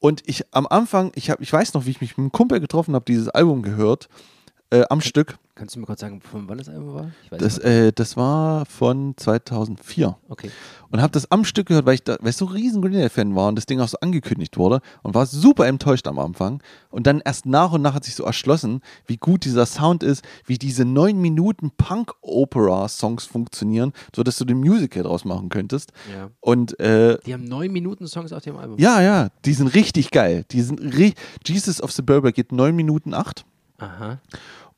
Und 0.00 0.22
ich 0.26 0.44
am 0.52 0.66
Anfang, 0.66 1.12
ich, 1.14 1.30
hab, 1.30 1.40
ich 1.40 1.52
weiß 1.52 1.74
noch, 1.74 1.86
wie 1.86 1.90
ich 1.90 2.00
mich 2.00 2.16
mit 2.16 2.18
einem 2.18 2.32
Kumpel 2.32 2.60
getroffen 2.60 2.94
habe, 2.94 3.04
dieses 3.04 3.28
Album 3.28 3.62
gehört, 3.62 4.08
äh, 4.70 4.84
am 4.90 5.00
Stück. 5.00 5.38
Kannst 5.54 5.74
du 5.74 5.80
mir 5.80 5.86
kurz 5.86 6.00
sagen, 6.00 6.20
von 6.20 6.48
wann 6.48 6.58
das 6.58 6.68
Album 6.68 6.94
war? 6.94 7.10
Ich 7.24 7.32
weiß 7.32 7.38
Das, 7.40 7.58
äh, 7.58 7.92
das 7.92 8.16
war 8.16 8.64
von 8.64 9.14
2004. 9.16 10.16
Okay. 10.28 10.50
Und 10.90 11.02
habe 11.02 11.10
das 11.10 11.30
am 11.32 11.44
Stück 11.44 11.66
gehört, 11.66 11.84
weil 11.84 11.94
ich, 11.94 12.04
da, 12.04 12.16
weil 12.20 12.30
ich 12.30 12.36
so 12.36 12.46
ein 12.46 12.52
riesen 12.52 12.80
Green 12.80 12.92
Day-Fan 12.92 13.34
war 13.34 13.48
und 13.48 13.56
das 13.56 13.66
Ding 13.66 13.80
auch 13.80 13.88
so 13.88 13.98
angekündigt 14.00 14.56
wurde 14.56 14.80
und 15.02 15.14
war 15.16 15.26
super 15.26 15.66
enttäuscht 15.66 16.06
am 16.06 16.20
Anfang. 16.20 16.62
Und 16.90 17.08
dann 17.08 17.20
erst 17.24 17.44
nach 17.44 17.72
und 17.72 17.82
nach 17.82 17.94
hat 17.94 18.04
sich 18.04 18.14
so 18.14 18.22
erschlossen, 18.22 18.82
wie 19.06 19.16
gut 19.16 19.44
dieser 19.44 19.66
Sound 19.66 20.04
ist, 20.04 20.22
wie 20.46 20.58
diese 20.58 20.84
neun 20.84 21.20
Minuten 21.20 21.72
Punk-Opera-Songs 21.76 23.24
funktionieren, 23.26 23.92
sodass 24.14 24.38
du 24.38 24.44
den 24.44 24.58
Musical 24.58 25.02
draus 25.02 25.24
machen 25.24 25.48
könntest. 25.48 25.92
Ja. 26.14 26.30
Und 26.40 26.78
äh, 26.78 27.18
Die 27.26 27.34
haben 27.34 27.44
neun 27.44 27.72
Minuten 27.72 28.06
Songs 28.06 28.32
auf 28.32 28.44
dem 28.44 28.56
Album. 28.56 28.78
ja, 28.78 29.02
ja, 29.02 29.28
die 29.44 29.54
sind 29.54 29.74
richtig 29.74 30.12
geil. 30.12 30.44
Die 30.52 30.62
sind 30.62 30.80
Jesus 31.44 31.82
of 31.82 31.90
Suburbia 31.90 32.30
geht 32.30 32.52
neun 32.52 32.76
Minuten 32.76 33.12
acht. 33.12 33.44
Aha. 33.78 34.18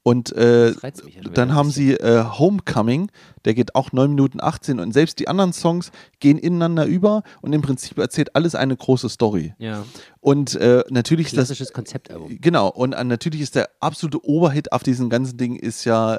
Und 0.03 0.33
äh, 0.33 0.73
schon 0.73 1.35
dann 1.35 1.55
haben 1.55 1.71
sie 1.71 1.93
äh, 1.93 2.25
Homecoming, 2.25 3.11
der 3.45 3.53
geht 3.53 3.75
auch 3.75 3.93
9 3.93 4.09
Minuten 4.11 4.41
18 4.41 4.81
und 4.81 4.93
selbst 4.93 5.19
die 5.19 5.29
anderen 5.29 5.53
Songs 5.53 5.93
gehen 6.21 6.39
ineinander 6.39 6.87
über 6.87 7.23
und 7.43 7.53
im 7.53 7.61
Prinzip 7.61 7.99
erzählt 7.99 8.35
alles 8.35 8.55
eine 8.55 8.75
große 8.75 9.11
Story. 9.11 9.55
Ja. 9.59 9.85
Und 10.21 10.55
äh, 10.55 10.85
natürlich 10.89 11.27
ist 11.27 11.37
das, 11.37 11.49
Klassisches 11.49 11.75
Konzeptalbum. 11.75 12.39
genau, 12.41 12.69
und 12.69 12.95
äh, 12.95 13.05
natürlich 13.05 13.43
ist 13.43 13.57
der 13.57 13.69
absolute 13.81 14.25
Oberhit 14.25 14.73
auf 14.73 14.83
diesem 14.83 15.11
ganzen 15.11 15.37
Ding 15.37 15.57
ist 15.57 15.85
ja, 15.85 16.19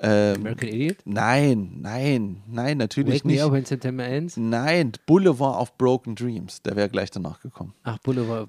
äh, 0.00 0.32
äh, 0.32 0.34
American 0.36 0.68
Idiot? 0.68 0.96
nein, 1.04 1.78
nein, 1.80 2.42
nein, 2.46 2.78
natürlich 2.78 3.14
Wake 3.16 3.24
Me 3.26 3.32
nicht. 3.32 3.42
Up 3.42 3.52
when 3.52 3.64
September 3.64 4.04
Ends? 4.04 4.36
Nein, 4.36 4.92
Boulevard 5.06 5.60
of 5.60 5.76
Broken 5.78 6.14
Dreams, 6.14 6.62
der 6.62 6.76
wäre 6.76 6.88
gleich 6.88 7.10
danach 7.10 7.40
gekommen. 7.40 7.74
Ach, 7.82 7.98
Boulevard. 7.98 8.46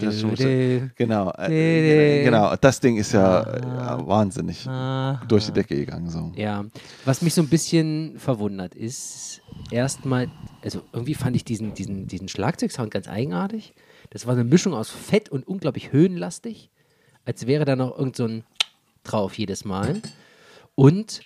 Das 0.00 0.14
ist 0.14 0.20
schon- 0.20 0.90
Genau, 0.96 1.32
äh, 1.38 2.24
genau. 2.24 2.54
Das 2.60 2.80
Ding 2.80 2.96
ist 2.96 3.12
ja 3.12 3.42
äh, 3.42 4.06
wahnsinnig 4.06 4.66
Ah. 4.68 5.20
durch 5.28 5.46
die 5.46 5.52
Decke 5.52 5.76
gegangen. 5.76 6.08
So. 6.08 6.32
Ja, 6.36 6.64
was 7.04 7.22
mich 7.22 7.34
so 7.34 7.42
ein 7.42 7.48
bisschen 7.48 8.18
verwundert 8.18 8.74
ist, 8.74 9.40
erstmal, 9.70 10.28
also 10.62 10.82
irgendwie 10.92 11.14
fand 11.14 11.36
ich 11.36 11.44
diesen, 11.44 11.74
diesen, 11.74 12.06
diesen 12.06 12.28
Schlagzeugsound 12.28 12.90
ganz 12.90 13.08
eigenartig. 13.08 13.74
Das 14.14 14.26
war 14.26 14.32
eine 14.32 14.44
Mischung 14.44 14.72
aus 14.74 14.88
fett 14.90 15.28
und 15.28 15.46
unglaublich 15.46 15.92
höhenlastig, 15.92 16.70
als 17.26 17.46
wäre 17.46 17.64
da 17.66 17.76
noch 17.76 17.98
irgend 17.98 18.16
so 18.16 18.24
ein 18.24 18.44
drauf 19.02 19.36
jedes 19.36 19.64
Mal. 19.66 20.00
Und, 20.76 21.20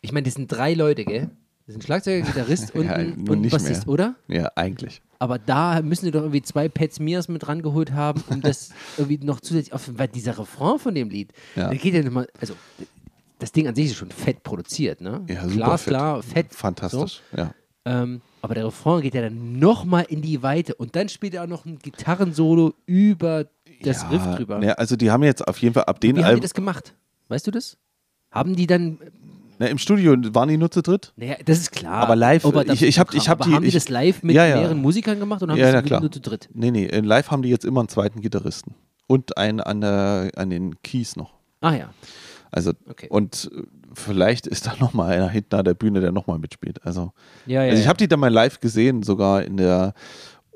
ich 0.00 0.12
meine, 0.12 0.24
das 0.24 0.34
sind 0.34 0.50
drei 0.50 0.72
Leute, 0.74 1.04
gell? 1.04 1.30
Das 1.66 1.74
sind 1.74 1.82
Schlagzeuger, 1.84 2.24
Gitarrist 2.24 2.74
und, 2.74 2.86
Ja, 2.86 2.92
ein- 2.94 3.28
und 3.28 3.50
Bassist, 3.50 3.86
mehr. 3.86 3.92
oder? 3.92 4.14
Ja, 4.28 4.50
eigentlich. 4.54 5.02
Aber 5.18 5.38
da 5.38 5.82
müssen 5.82 6.04
sie 6.06 6.10
doch 6.12 6.22
irgendwie 6.22 6.42
zwei 6.42 6.68
Pat 6.68 6.92
Smears 6.94 7.28
mit 7.28 7.46
rangeholt 7.46 7.92
haben, 7.92 8.22
um 8.28 8.40
das 8.40 8.70
irgendwie 8.96 9.18
noch 9.24 9.40
zusätzlich 9.40 9.72
auf, 9.74 9.90
weil 9.94 10.08
dieser 10.08 10.38
Refrain 10.38 10.78
von 10.78 10.94
dem 10.94 11.10
Lied, 11.10 11.32
Ja. 11.56 11.68
der 11.68 11.78
geht 11.78 11.92
ja 11.94 12.02
nochmal, 12.02 12.28
also 12.40 12.54
das 13.40 13.52
Ding 13.52 13.66
an 13.68 13.74
sich 13.74 13.86
ist 13.86 13.96
schon 13.96 14.10
fett 14.10 14.42
produziert, 14.42 15.00
ne? 15.00 15.24
Ja, 15.28 15.42
super 15.42 15.54
klar, 15.56 15.78
fett. 15.78 15.88
klar, 15.88 16.22
fett. 16.22 16.54
Fantastisch. 16.54 17.20
Ja. 17.36 17.46
So. 17.84 17.90
Ähm, 17.90 18.20
aber 18.42 18.54
der 18.54 18.66
Refrain 18.66 19.02
geht 19.02 19.14
ja 19.14 19.22
dann 19.22 19.58
nochmal 19.58 20.04
in 20.08 20.22
die 20.22 20.42
Weite 20.42 20.74
und 20.74 20.96
dann 20.96 21.08
spielt 21.08 21.34
er 21.34 21.44
auch 21.44 21.48
noch 21.48 21.64
ein 21.66 21.78
Gitarrensolo 21.78 22.74
über 22.86 23.46
das 23.82 24.02
ja, 24.02 24.08
Riff 24.08 24.36
drüber. 24.36 24.62
Ja, 24.62 24.72
also 24.74 24.96
die 24.96 25.10
haben 25.10 25.22
jetzt 25.22 25.46
auf 25.46 25.58
jeden 25.58 25.74
Fall 25.74 25.84
ab 25.84 26.00
den 26.00 26.16
Wie 26.16 26.24
haben 26.24 26.34
die 26.36 26.40
das 26.40 26.54
gemacht? 26.54 26.94
Weißt 27.28 27.46
du 27.46 27.50
das? 27.50 27.76
Haben 28.30 28.54
die 28.56 28.66
dann, 28.66 28.98
Na, 29.58 29.66
Im 29.66 29.78
Studio 29.78 30.16
waren 30.34 30.48
die 30.48 30.56
nur 30.56 30.70
zu 30.70 30.82
dritt? 30.82 31.12
naja, 31.16 31.36
das 31.44 31.58
ist 31.58 31.72
klar. 31.72 31.94
Aber 32.02 32.16
live, 32.16 32.44
Overdubs- 32.44 32.72
ich- 32.74 32.82
ich 32.82 32.98
hab- 32.98 33.12
ich 33.14 33.28
hab 33.28 33.40
aber 33.40 33.50
die- 33.50 33.56
haben 33.56 33.64
die 33.64 33.70
das 33.70 33.88
live 33.88 34.22
mit 34.22 34.34
Ja, 34.36 34.46
ja. 34.46 34.56
mehreren 34.56 34.80
Musikern 34.80 35.18
gemacht 35.18 35.42
und 35.42 35.50
haben 35.50 35.58
Ja, 35.58 35.80
das 35.80 35.90
ja, 35.90 36.00
nur- 36.00 36.10
zu 36.12 36.20
dritt? 36.20 36.48
Nee, 36.54 36.70
nee, 36.70 36.86
in 36.86 37.04
live 37.04 37.30
haben 37.30 37.42
die 37.42 37.48
jetzt 37.50 37.64
immer 37.64 37.80
einen 37.80 37.88
zweiten 37.88 38.20
Gitarristen. 38.20 38.74
Und 39.06 39.36
einen 39.36 39.60
an, 39.60 39.80
der, 39.80 40.30
an 40.36 40.50
den 40.50 40.80
Keys 40.82 41.16
noch. 41.16 41.34
Ah 41.60 41.74
ja. 41.74 41.90
Also, 42.52 42.72
Okay. 42.88 43.08
und 43.10 43.50
vielleicht 43.94 44.46
ist 44.46 44.66
da 44.66 44.74
nochmal 44.80 45.12
einer 45.12 45.28
hinten 45.28 45.54
an 45.54 45.64
der 45.64 45.74
Bühne, 45.74 46.00
der 46.00 46.12
nochmal 46.12 46.38
mitspielt. 46.38 46.84
Also, 46.84 47.12
Ja, 47.46 47.62
ja. 47.64 47.70
also 47.70 47.82
ich 47.82 47.88
habe 47.88 47.98
die 47.98 48.08
dann 48.08 48.20
mal 48.20 48.32
live 48.32 48.60
gesehen, 48.60 49.02
sogar 49.02 49.42
in 49.42 49.56
der 49.56 49.94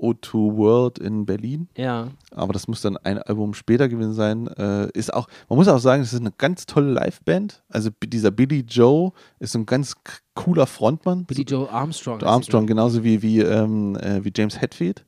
O2 0.00 0.56
World 0.56 0.98
in 0.98 1.24
Berlin. 1.24 1.68
ja. 1.76 2.08
Aber 2.32 2.52
das 2.52 2.66
muss 2.66 2.80
dann 2.82 2.96
ein 2.96 3.18
Album 3.18 3.54
später 3.54 3.88
gewesen 3.88 4.12
sein. 4.12 4.48
Äh, 4.48 4.90
ist 4.92 5.14
auch, 5.14 5.28
man 5.48 5.56
muss 5.56 5.68
auch 5.68 5.78
sagen, 5.78 6.02
es 6.02 6.12
ist 6.12 6.20
eine 6.20 6.32
ganz 6.36 6.66
tolle 6.66 6.92
Liveband. 6.92 7.62
Also 7.68 7.90
dieser 8.04 8.32
Billy 8.32 8.64
Joe 8.68 9.12
ist 9.38 9.52
so 9.52 9.60
ein 9.60 9.66
ganz 9.66 9.94
cooler 10.34 10.66
Frontmann. 10.66 11.24
Billy 11.26 11.42
Joe 11.42 11.70
Armstrong. 11.70 12.20
Armstrong, 12.24 12.66
genauso 12.66 13.04
wie, 13.04 13.22
wie, 13.22 13.40
ähm, 13.40 13.94
äh, 13.96 14.24
wie 14.24 14.32
James 14.36 14.60
Hetfield. 14.60 15.04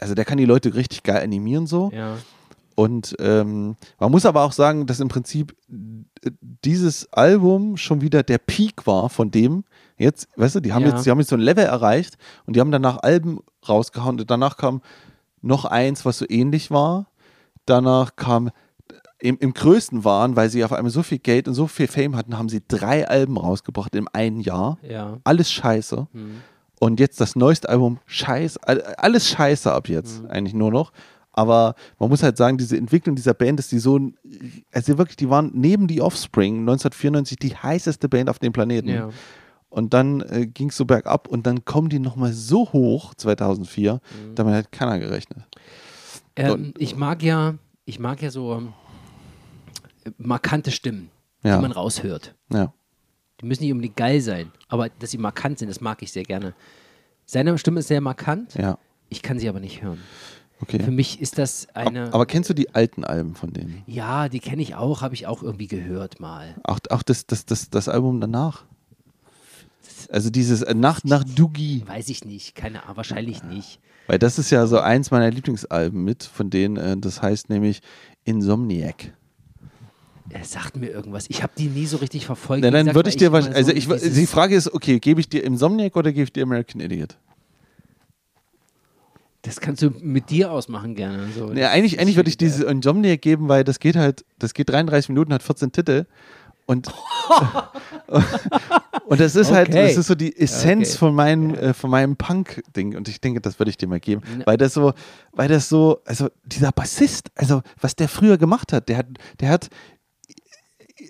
Also 0.00 0.14
der 0.14 0.24
kann 0.24 0.38
die 0.38 0.44
Leute 0.44 0.74
richtig 0.74 1.04
geil 1.04 1.22
animieren 1.22 1.68
so. 1.68 1.90
Ja. 1.94 2.16
Und 2.80 3.14
ähm, 3.18 3.76
man 3.98 4.10
muss 4.10 4.24
aber 4.24 4.42
auch 4.42 4.52
sagen, 4.52 4.86
dass 4.86 5.00
im 5.00 5.08
Prinzip 5.08 5.54
äh, 5.70 6.30
dieses 6.64 7.12
Album 7.12 7.76
schon 7.76 8.00
wieder 8.00 8.22
der 8.22 8.38
Peak 8.38 8.86
war 8.86 9.10
von 9.10 9.30
dem. 9.30 9.64
Jetzt, 9.98 10.28
weißt 10.36 10.54
du, 10.54 10.60
die 10.60 10.72
haben 10.72 10.84
Ja. 10.86 10.90
jetzt, 10.92 11.04
die 11.04 11.10
haben 11.10 11.18
jetzt 11.18 11.28
so 11.30 11.36
ein 11.36 11.42
Level 11.42 11.64
erreicht 11.64 12.16
und 12.46 12.56
die 12.56 12.60
haben 12.60 12.70
danach 12.70 12.98
Alben 13.02 13.40
rausgehauen. 13.68 14.18
Und 14.18 14.30
danach 14.30 14.56
kam 14.56 14.80
noch 15.42 15.64
eins, 15.66 16.04
was 16.06 16.18
so 16.18 16.24
ähnlich 16.28 16.70
war. 16.70 17.06
Danach 17.66 18.16
kam 18.16 18.50
im, 19.18 19.36
im 19.38 19.52
größten 19.52 20.04
waren, 20.04 20.34
weil 20.36 20.48
sie 20.48 20.64
auf 20.64 20.72
einmal 20.72 20.90
so 20.90 21.02
viel 21.02 21.18
Geld 21.18 21.48
und 21.48 21.54
so 21.54 21.66
viel 21.66 21.86
Fame 21.86 22.16
hatten, 22.16 22.38
haben 22.38 22.48
sie 22.48 22.62
drei 22.66 23.06
Alben 23.06 23.36
rausgebracht 23.36 23.94
im 23.94 24.08
einen 24.12 24.40
Jahr. 24.40 24.78
Ja. 24.88 25.18
Alles 25.24 25.52
scheiße. 25.52 26.06
Hm. 26.12 26.40
Und 26.78 26.98
jetzt 26.98 27.20
das 27.20 27.36
neueste 27.36 27.68
Album, 27.68 27.98
scheiße, 28.06 28.58
all- 28.62 28.82
alles 28.96 29.28
scheiße 29.28 29.70
ab 29.70 29.86
jetzt, 29.90 30.22
Mhm. 30.22 30.30
eigentlich 30.30 30.54
nur 30.54 30.70
noch. 30.70 30.92
Aber 31.32 31.74
man 31.98 32.08
muss 32.10 32.22
halt 32.22 32.36
sagen, 32.36 32.58
diese 32.58 32.76
Entwicklung 32.76 33.14
dieser 33.16 33.34
Band, 33.34 33.58
dass 33.58 33.68
die 33.68 33.78
so, 33.78 33.98
also 34.72 34.98
wirklich, 34.98 35.16
die 35.16 35.30
waren 35.30 35.50
neben 35.54 35.86
die 35.86 36.00
Offspring 36.02 36.60
1994 36.60 37.38
die 37.38 37.56
heißeste 37.56 38.08
Band 38.08 38.28
auf 38.28 38.38
dem 38.40 38.52
Planeten. 38.52 38.88
Ja. 38.88 39.10
Und 39.68 39.94
dann 39.94 40.20
äh, 40.22 40.46
ging 40.46 40.70
es 40.70 40.76
so 40.76 40.84
bergab 40.84 41.28
und 41.28 41.46
dann 41.46 41.64
kommen 41.64 41.88
die 41.88 42.00
nochmal 42.00 42.32
so 42.32 42.72
hoch 42.72 43.14
2004, 43.14 43.94
Mhm. 43.94 44.34
damit 44.34 44.54
hat 44.54 44.72
keiner 44.72 44.98
gerechnet. 44.98 45.44
Ähm, 46.34 46.74
ich 46.78 46.96
mag 46.96 47.22
ja, 47.22 47.54
ich 47.84 48.00
mag 48.00 48.20
ja 48.20 48.30
so 48.30 48.54
ähm, 48.54 48.72
markante 50.18 50.70
Stimmen, 50.70 51.10
Ja. 51.44 51.56
die 51.56 51.62
man 51.62 51.72
raushört. 51.72 52.34
Ja. 52.52 52.72
Die 53.40 53.46
müssen 53.46 53.62
nicht 53.62 53.72
unbedingt 53.72 53.96
geil 53.96 54.20
sein, 54.20 54.50
aber 54.68 54.88
dass 54.88 55.10
sie 55.12 55.18
markant 55.18 55.58
sind, 55.60 55.68
das 55.68 55.80
mag 55.80 56.02
ich 56.02 56.12
sehr 56.12 56.24
gerne. 56.24 56.54
Seine 57.24 57.56
Stimme 57.58 57.80
ist 57.80 57.88
sehr 57.88 58.00
markant. 58.00 58.54
Ja. 58.54 58.78
Ich 59.08 59.22
kann 59.22 59.38
sie 59.38 59.48
aber 59.48 59.60
nicht 59.60 59.82
hören. 59.82 59.98
Für 60.68 60.76
Okay. 60.76 60.90
mich 60.90 61.20
ist 61.20 61.38
das 61.38 61.68
eine. 61.74 62.04
Aber, 62.06 62.14
aber 62.14 62.26
kennst 62.26 62.50
du 62.50 62.54
die 62.54 62.74
alten 62.74 63.02
Alben 63.04 63.34
von 63.34 63.52
denen? 63.52 63.82
ja, 63.86 64.28
die 64.28 64.40
kenne 64.40 64.62
ich 64.62 64.74
auch, 64.74 65.00
habe 65.02 65.14
ich 65.14 65.26
auch 65.26 65.42
irgendwie 65.42 65.66
gehört 65.66 66.20
mal. 66.20 66.54
Auch, 66.64 66.78
auch 66.90 67.02
das, 67.02 67.26
das, 67.26 67.46
das, 67.46 67.70
das 67.70 67.88
Album 67.88 68.20
danach? 68.20 68.64
Also 70.10 70.30
dieses 70.30 70.62
äh, 70.62 70.74
nach, 70.74 71.02
nach 71.04 71.24
Doogie. 71.24 71.82
Weiß 71.86 72.08
ich 72.08 72.24
nicht, 72.24 72.54
keine 72.54 72.82
Ahnung, 72.84 72.96
wahrscheinlich 72.96 73.42
nicht. 73.44 73.80
Weil 74.06 74.18
das 74.18 74.38
ist 74.38 74.50
ja 74.50 74.66
so 74.66 74.78
eins 74.80 75.10
meiner 75.10 75.30
Lieblingsalben 75.30 76.02
mit, 76.02 76.24
von 76.24 76.50
denen, 76.50 76.76
äh, 76.76 76.96
das 76.96 77.22
heißt 77.22 77.48
nämlich 77.48 77.80
Insomniac. 78.24 79.14
Er 80.30 80.44
sagt 80.44 80.76
mir 80.76 80.88
irgendwas. 80.90 81.26
Ich 81.28 81.42
habe 81.42 81.52
die 81.56 81.66
nie 81.68 81.86
so 81.86 81.96
richtig 81.96 82.26
verfolgt. 82.26 82.62
Na, 82.62 82.68
Wie 82.68 82.72
dann 82.84 82.94
würde 82.94 83.08
ich 83.08 83.16
dir 83.16 83.32
wahrscheinlich, 83.32 83.56
also 83.56 83.70
so 83.72 83.94
ich, 84.06 84.12
die 84.14 84.26
Frage 84.26 84.54
ist, 84.54 84.72
okay, 84.72 84.98
gebe 85.00 85.20
ich 85.20 85.28
dir 85.28 85.42
Insomniac 85.42 85.96
oder 85.96 86.12
gebe 86.12 86.24
ich 86.24 86.32
dir 86.32 86.44
American 86.44 86.80
Idiot? 86.80 87.16
Das 89.42 89.60
kannst 89.60 89.80
du 89.82 89.90
mit 90.00 90.28
dir 90.30 90.50
ausmachen 90.52 90.94
gerne. 90.94 91.28
So. 91.34 91.52
Ja, 91.52 91.70
eigentlich, 91.70 91.98
eigentlich 91.98 92.16
würde 92.16 92.28
ich 92.28 92.36
diese 92.36 92.64
Insomniac 92.66 93.22
geben, 93.22 93.48
weil 93.48 93.64
das 93.64 93.78
geht 93.80 93.96
halt, 93.96 94.24
das 94.38 94.52
geht 94.52 94.68
33 94.68 95.08
Minuten, 95.08 95.32
hat 95.32 95.42
14 95.42 95.72
Titel 95.72 96.04
und 96.66 96.88
und 99.06 99.20
das 99.20 99.36
ist 99.36 99.50
halt, 99.50 99.68
Okay. 99.70 99.86
das 99.88 99.96
ist 99.96 100.06
so 100.08 100.14
die 100.14 100.36
Essenz 100.36 100.90
Okay. 100.90 100.98
von 100.98 101.14
meinem, 101.14 101.54
äh, 101.54 101.74
von 101.74 101.90
meinem 101.90 102.16
Punk-Ding 102.16 102.96
und 102.96 103.08
ich 103.08 103.20
denke, 103.20 103.40
das 103.40 103.58
würde 103.58 103.70
ich 103.70 103.76
dir 103.76 103.88
mal 103.88 104.00
geben, 104.00 104.22
Ja. 104.40 104.46
weil 104.46 104.56
das 104.56 104.74
so, 104.74 104.92
weil 105.32 105.48
das 105.48 105.68
so, 105.68 106.00
also 106.04 106.28
dieser 106.44 106.72
Bassist, 106.72 107.30
also 107.34 107.62
was 107.80 107.96
der 107.96 108.08
früher 108.08 108.38
gemacht 108.38 108.72
hat, 108.72 108.88
der 108.88 108.98
hat, 108.98 109.06
der 109.40 109.48
hat, 109.48 109.68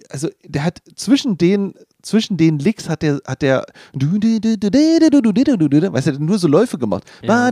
also 0.08 0.28
der 0.44 0.64
hat 0.64 0.82
zwischen 0.94 1.36
den 1.36 1.74
zwischen 2.02 2.36
den 2.36 2.58
Licks 2.58 2.88
hat 2.88 3.02
der 3.02 3.20
hat 3.26 3.42
der 3.42 3.64
weißt 5.92 6.06
du, 6.06 6.18
nur 6.22 6.38
so 6.38 6.48
Läufe 6.48 6.78
gemacht. 6.78 7.04
Ja. 7.22 7.50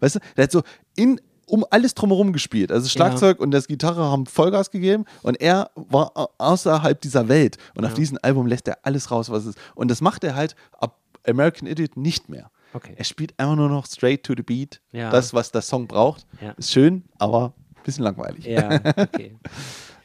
Weißt 0.00 0.14
du, 0.14 0.18
der 0.36 0.44
hat 0.44 0.52
so 0.52 0.62
in 0.96 1.20
um 1.46 1.64
alles 1.70 1.94
drumherum 1.94 2.32
gespielt. 2.32 2.70
Also 2.70 2.88
Schlagzeug 2.88 3.40
und 3.40 3.50
das 3.50 3.66
Gitarre 3.66 4.04
haben 4.04 4.26
Vollgas 4.26 4.70
gegeben 4.70 5.04
und 5.22 5.40
er 5.40 5.70
war 5.74 6.12
au- 6.16 6.28
außerhalb 6.38 7.00
dieser 7.00 7.26
Welt. 7.28 7.56
Und 7.74 7.84
auf 7.84 7.90
Ja. 7.90 7.96
diesem 7.96 8.18
Album 8.22 8.46
lässt 8.46 8.68
er 8.68 8.78
alles 8.84 9.10
raus, 9.10 9.30
was 9.30 9.42
es 9.42 9.56
ist. 9.56 9.58
Und 9.74 9.90
das 9.90 10.00
macht 10.00 10.22
er 10.22 10.36
halt 10.36 10.54
ab 10.78 10.96
American 11.26 11.66
Idiot 11.66 11.96
nicht 11.96 12.28
mehr. 12.28 12.52
Okay. 12.72 12.94
Er 12.96 13.02
spielt 13.04 13.36
einfach 13.36 13.56
nur 13.56 13.68
noch 13.68 13.86
straight 13.86 14.22
to 14.22 14.34
the 14.36 14.44
beat. 14.44 14.80
Ja. 14.92 15.10
Das, 15.10 15.34
was 15.34 15.50
der 15.50 15.62
Song 15.62 15.88
braucht. 15.88 16.24
Ja. 16.40 16.52
Ist 16.52 16.70
schön, 16.70 17.02
aber 17.18 17.52
ein 17.74 17.82
bisschen 17.82 18.04
langweilig. 18.04 18.44
Ja, 18.46 18.78
okay. 18.96 19.34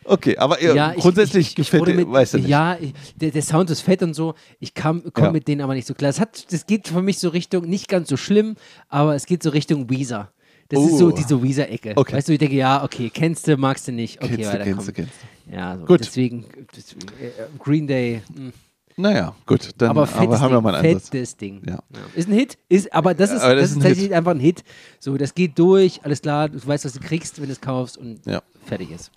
Okay, 0.08 0.38
aber 0.38 0.62
ja, 0.62 0.74
Ja, 0.76 0.94
ich- 0.96 1.02
grundsätzlich 1.02 1.48
ich, 1.48 1.50
ich, 1.52 1.56
gefällt 1.56 1.82
wurde 1.82 1.92
dir, 1.94 1.98
mit, 2.06 2.12
weißt 2.12 2.36
du 2.36 2.38
nicht. 2.38 2.48
Ja, 2.48 2.78
ich, 2.80 2.94
der, 3.16 3.32
der 3.32 3.42
Sound 3.42 3.70
ist 3.70 3.82
fett 3.82 4.04
und 4.04 4.14
so. 4.14 4.36
Ich 4.60 4.74
komme 4.76 5.04
Ja. 5.18 5.32
mit 5.32 5.48
denen 5.48 5.62
aber 5.62 5.74
nicht 5.74 5.88
so 5.88 5.94
klar. 5.94 6.10
Das, 6.10 6.20
hat, 6.20 6.52
das 6.54 6.66
geht 6.68 6.88
für 6.88 7.02
mich 7.02 7.18
so 7.20 7.30
Richtung, 7.30 7.66
nicht 7.68 7.88
ganz 7.88 8.10
so 8.10 8.18
schlimm, 8.18 8.56
aber 8.88 9.16
es 9.16 9.26
geht 9.26 9.42
so 9.44 9.50
Richtung 9.50 9.90
Weezer. 9.90 10.32
Das 10.70 10.82
ist 10.84 10.98
so 10.98 11.08
Oh. 11.08 11.12
diese 11.12 11.42
Weezer-Ecke. 11.44 11.94
Okay. 11.96 12.14
Weißt 12.16 12.28
du, 12.28 12.34
ich 12.34 12.40
denke, 12.40 12.56
ja, 12.56 12.84
okay, 12.84 13.12
kennst 13.14 13.48
du, 13.48 13.56
magst 13.58 13.88
du 13.88 13.92
nicht. 13.92 14.18
Okay, 14.22 14.36
Kennst 14.36 14.50
du, 14.50 14.54
weiter 14.54 14.64
kennst 14.64 14.88
du, 14.88 14.94
kennst 14.94 15.12
Ja, 15.52 15.78
so. 15.78 15.86
Gut. 15.86 16.00
Deswegen, 16.00 16.46
deswegen 16.76 17.08
äh, 17.22 17.32
Green 17.60 17.86
Day, 17.88 18.22
mh. 18.36 18.52
Naja, 18.98 19.36
gut, 19.46 19.72
dann 19.78 19.90
aber 19.90 20.04
aber, 20.04 20.40
haben 20.40 20.52
wir 20.52 20.56
Ding. 20.58 20.64
mal 20.64 20.76
einen 20.76 20.88
Ansatz. 20.96 21.10
fettes 21.10 21.36
Ding. 21.36 21.62
Ja. 21.68 21.80
Ist 22.16 22.30
ein 22.30 22.34
Hit, 22.34 22.58
ist, 22.70 22.94
aber 22.94 23.14
das 23.14 23.30
ist, 23.30 23.42
Aber 23.42 23.54
das 23.56 23.64
das 23.64 23.72
ist 23.72 23.72
ist 23.72 23.78
ein 23.78 23.82
tatsächlich 23.90 24.16
einfach 24.16 24.32
ein 24.32 24.40
Hit. 24.40 24.64
So, 25.02 25.18
das 25.18 25.36
geht 25.36 25.60
durch, 25.60 26.00
alles 26.04 26.22
klar, 26.22 26.48
du 26.48 26.66
weißt, 26.66 26.86
was 26.86 26.94
du 26.94 27.00
kriegst, 27.02 27.40
wenn 27.42 27.48
du 27.48 27.52
es 27.52 27.60
kaufst 27.60 27.98
und 27.98 28.26
Ja. 28.26 28.42
fertig 28.66 28.92
ist. 28.92 29.12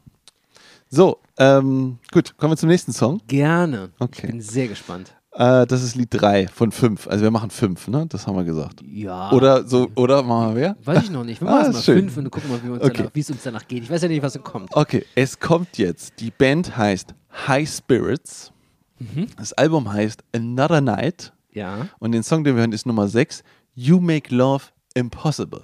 So, 0.91 1.19
ähm, 1.39 1.99
gut, 2.13 2.37
kommen 2.37 2.53
wir 2.53 2.57
zum 2.57 2.69
nächsten 2.69 2.93
Song. 2.93 3.21
Gerne. 3.27 3.91
Okay. 3.99 4.27
Ich 4.27 4.31
bin 4.31 4.41
sehr 4.41 4.69
gespannt. 4.69 5.15
Äh, 5.33 5.67
das 5.67 5.83
ist 5.83 5.95
Lied 5.95 6.09
3 6.11 6.49
von 6.49 6.73
5. 6.73 7.07
Also 7.09 7.23
wir 7.25 7.31
machen 7.31 7.51
5, 7.51 7.89
ne? 7.89 8.07
Das 8.09 8.27
haben 8.27 8.37
wir 8.37 8.45
gesagt. 8.45 8.81
Ja. 8.83 9.31
Oder 9.33 9.67
so, 9.69 9.89
oder 9.95 10.23
machen 10.23 10.55
wir 10.55 10.61
wer? 10.61 10.77
Weiß 10.85 11.05
ich 11.05 11.11
noch 11.11 11.25
nicht. 11.25 11.41
Wir 11.41 11.49
Ah, 11.49 11.53
machen 11.59 11.71
ist 11.71 11.75
mal 11.77 11.83
schön. 11.83 11.99
fünf 12.01 12.17
und 12.17 12.25
dann 12.25 12.31
gucken 12.31 12.51
wir, 12.51 12.81
wie 12.81 12.85
Okay. 12.85 13.09
es 13.21 13.31
uns 13.31 13.43
danach 13.43 13.69
geht. 13.69 13.83
Ich 13.85 13.91
weiß 13.91 14.03
ja 14.03 14.09
nicht, 14.09 14.23
was 14.23 14.33
so 14.33 14.41
kommt. 14.41 14.75
Okay, 14.75 15.05
es 15.15 15.39
kommt 15.39 15.77
jetzt. 15.79 16.15
Die 16.21 16.31
Band 16.31 16.77
heißt 16.77 17.15
High 17.47 17.69
Spirits. 17.71 18.51
Mhm. 18.99 19.27
Das 19.37 19.53
Album 19.53 19.93
heißt 19.93 20.25
Another 20.35 20.81
Night. 20.81 21.33
Ja. 21.53 21.87
Und 21.99 22.13
den 22.13 22.23
Song, 22.23 22.43
den 22.45 22.55
wir 22.57 22.61
hören, 22.61 22.73
ist 22.73 22.87
Nummer 22.87 23.07
6. 23.09 23.43
You 23.75 24.01
Make 24.01 24.35
Love 24.35 24.65
Impossible. 24.95 25.63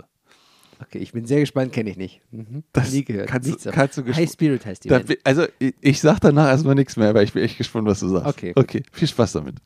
Okay, 0.87 0.99
ich 0.99 1.13
bin 1.13 1.25
sehr 1.27 1.41
gespannt, 1.41 1.73
kenne 1.73 1.91
ich 1.91 1.97
nicht. 1.97 2.21
Mhm. 2.31 2.63
Das 2.73 2.93
Nie 2.93 3.05
gehört. 3.05 3.29
kannst 3.29 3.47
du- 3.49 3.53
Nichts 3.53 3.69
kannst 3.71 3.99
du 3.99 4.05
High 4.13 4.31
Spirit 4.31 4.67
heißt 4.67 4.85
die 4.85 4.89
Da, 4.89 5.01
also, 5.25 5.47
ich, 5.59 5.75
ich 5.81 6.01
sag 6.01 6.19
danach 6.21 6.49
erstmal 6.49 6.75
nichts 6.75 6.97
mehr, 6.97 7.15
weil 7.15 7.25
ich 7.25 7.33
bin 7.33 7.43
echt 7.43 7.57
gespannt, 7.59 7.87
was 7.87 8.01
du 8.01 8.09
sagst. 8.09 8.27
Okay, 8.27 8.53
gut. 8.53 8.65
Okay, 8.65 8.83
viel 8.93 9.09
Spaß 9.09 9.33
damit. 9.33 9.57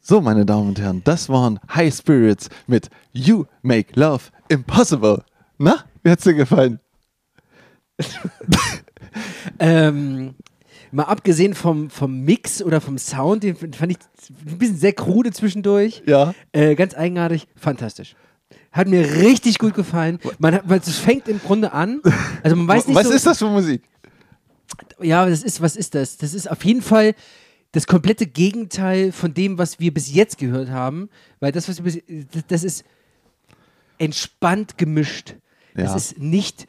So, 0.00 0.20
meine 0.20 0.44
Damen 0.44 0.68
und 0.68 0.80
Herren, 0.80 1.02
das 1.04 1.28
waren 1.28 1.60
High 1.72 1.94
Spirits 1.94 2.48
mit 2.66 2.90
You 3.12 3.44
Make 3.62 3.98
Love 3.98 4.24
Impossible. 4.48 5.22
Na, 5.58 5.84
wie 6.02 6.10
hat's 6.10 6.24
dir 6.24 6.34
gefallen? 6.34 6.80
Ähm, 9.58 10.34
mal 10.90 11.04
abgesehen 11.04 11.54
vom, 11.54 11.90
vom 11.90 12.20
Mix 12.24 12.62
oder 12.62 12.80
vom 12.80 12.96
Sound, 12.98 13.42
den 13.42 13.56
fand 13.56 13.92
ich 13.92 13.98
ein 14.50 14.58
bisschen 14.58 14.76
sehr 14.76 14.92
krude 14.94 15.30
zwischendurch. 15.32 16.02
Ja. 16.06 16.34
Äh, 16.52 16.74
ganz 16.74 16.94
eigenartig, 16.94 17.46
fantastisch. 17.56 18.14
Hat 18.72 18.88
mir 18.88 19.02
richtig 19.16 19.58
gut 19.58 19.74
gefallen. 19.74 20.18
Man 20.38 20.54
hat, 20.54 20.62
weil 20.66 20.80
es 20.80 20.96
fängt 20.98 21.28
im 21.28 21.38
Grunde 21.40 21.72
an. 21.72 22.00
Also 22.42 22.56
man 22.56 22.66
weiß 22.68 22.86
nicht 22.88 22.96
was 22.96 23.06
so, 23.06 23.12
ist 23.12 23.26
das 23.26 23.38
für 23.38 23.48
Musik? 23.50 23.82
Ja, 25.00 25.26
das 25.28 25.42
ist, 25.42 25.60
was 25.60 25.76
ist 25.76 25.94
das? 25.94 26.16
Das 26.16 26.32
ist 26.32 26.50
auf 26.50 26.64
jeden 26.64 26.80
Fall 26.82 27.14
das 27.72 27.86
komplette 27.86 28.26
Gegenteil 28.26 29.12
von 29.12 29.34
dem, 29.34 29.58
was 29.58 29.78
wir 29.80 29.92
bis 29.92 30.12
jetzt 30.14 30.38
gehört 30.38 30.70
haben. 30.70 31.10
Weil 31.40 31.52
das, 31.52 31.68
was 31.68 31.78
wir 31.78 31.84
bis, 31.84 32.02
das- 32.32 32.46
das 32.48 32.64
ist 32.64 32.84
entspannt 33.98 34.78
gemischt. 34.78 35.34
Das 35.74 35.90
Ja. 35.90 35.96
ist 35.96 36.18
nicht, 36.18 36.66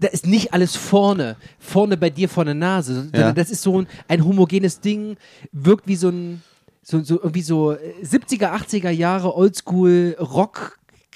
da 0.00 0.08
ist 0.08 0.26
nicht 0.26 0.52
alles 0.52 0.76
vorne, 0.76 1.36
vorne 1.58 1.96
bei 1.96 2.10
dir 2.10 2.28
vor 2.28 2.44
der 2.44 2.54
Nase, 2.54 3.08
Ja. 3.14 3.32
das 3.32 3.50
ist 3.50 3.62
so 3.62 3.80
ein, 3.80 3.86
ein 4.08 4.24
homogenes 4.24 4.80
Ding, 4.80 5.16
wirkt 5.52 5.86
wie 5.86 5.96
so 5.96 6.08
ein, 6.08 6.42
so, 6.82 7.02
so 7.02 7.16
irgendwie 7.16 7.42
so 7.42 7.72
äh, 7.72 7.78
70er, 8.02 8.52
80er 8.52 8.90
Jahre 8.90 9.34
Oldschool 9.34 10.16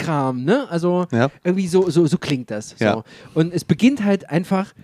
Rock-Kram, 0.00 0.44
ne? 0.44 0.68
Also 0.70 1.06
Ja. 1.12 1.30
irgendwie 1.44 1.68
so, 1.68 1.88
so, 1.90 2.06
so 2.06 2.18
klingt 2.18 2.50
das. 2.50 2.70
So. 2.78 2.84
Ja. 2.84 3.04
Und 3.34 3.52
es 3.52 3.64
beginnt 3.64 4.04
halt 4.04 4.28
einfach 4.30 4.74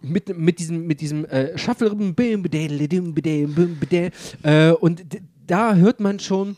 mit, 0.00 0.36
mit 0.36 0.58
diesem, 0.58 0.86
mit 0.86 1.00
diesem 1.00 1.24
äh, 1.26 1.56
Shuffle 1.58 1.88
äh, 4.42 4.70
und 4.72 5.02
da 5.46 5.74
hört 5.74 6.00
man 6.00 6.18
schon, 6.18 6.56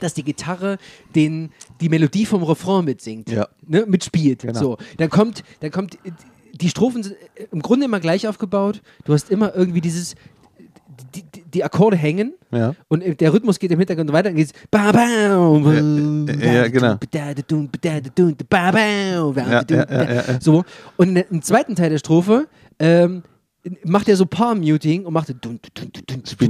dass 0.00 0.14
die 0.14 0.22
Gitarre 0.22 0.78
den, 1.14 1.50
die 1.80 1.88
Melodie 1.88 2.24
vom 2.26 2.42
Refrain 2.42 2.84
mitsingt, 2.84 3.30
Ja. 3.30 3.48
ne, 3.66 3.84
mitspielt. 3.86 4.42
Genau. 4.42 4.58
So, 4.58 4.78
dann 4.96 5.10
kommt, 5.10 5.42
dann 5.60 5.70
kommt, 5.70 5.98
die 6.54 6.68
Strophen 6.68 7.02
sind 7.02 7.16
äh, 7.34 7.46
im 7.50 7.62
Grunde 7.62 7.86
immer 7.86 8.00
gleich 8.00 8.26
aufgebaut. 8.28 8.80
Du 9.04 9.12
hast 9.12 9.30
immer 9.30 9.54
irgendwie 9.54 9.80
dieses, 9.80 10.14
die, 11.14 11.24
die, 11.58 11.64
Akkorde 11.64 11.96
hängen 11.96 12.34
Ja. 12.52 12.74
und 12.88 13.02
der 13.20 13.32
Rhythmus 13.32 13.58
geht 13.58 13.70
im 13.72 13.78
Hintergrund 13.78 14.12
weiter, 14.12 14.28
dann 14.30 14.36
geht's 14.36 14.52
ba 14.70 14.92
ba 14.92 15.04
Ja, 15.04 16.52
ja, 16.52 16.68
genau. 16.68 16.96
so 20.40 20.64
und 20.96 21.16
im 21.16 21.42
zweiten 21.42 21.74
Teil 21.76 21.90
der 21.90 21.98
Strophe 21.98 22.46
ähm, 22.78 23.22
macht 23.84 24.08
er 24.08 24.16
so 24.16 24.24
Palm-Muting 24.24 25.04
und 25.04 25.12
macht 25.12 25.28
die 25.28 25.34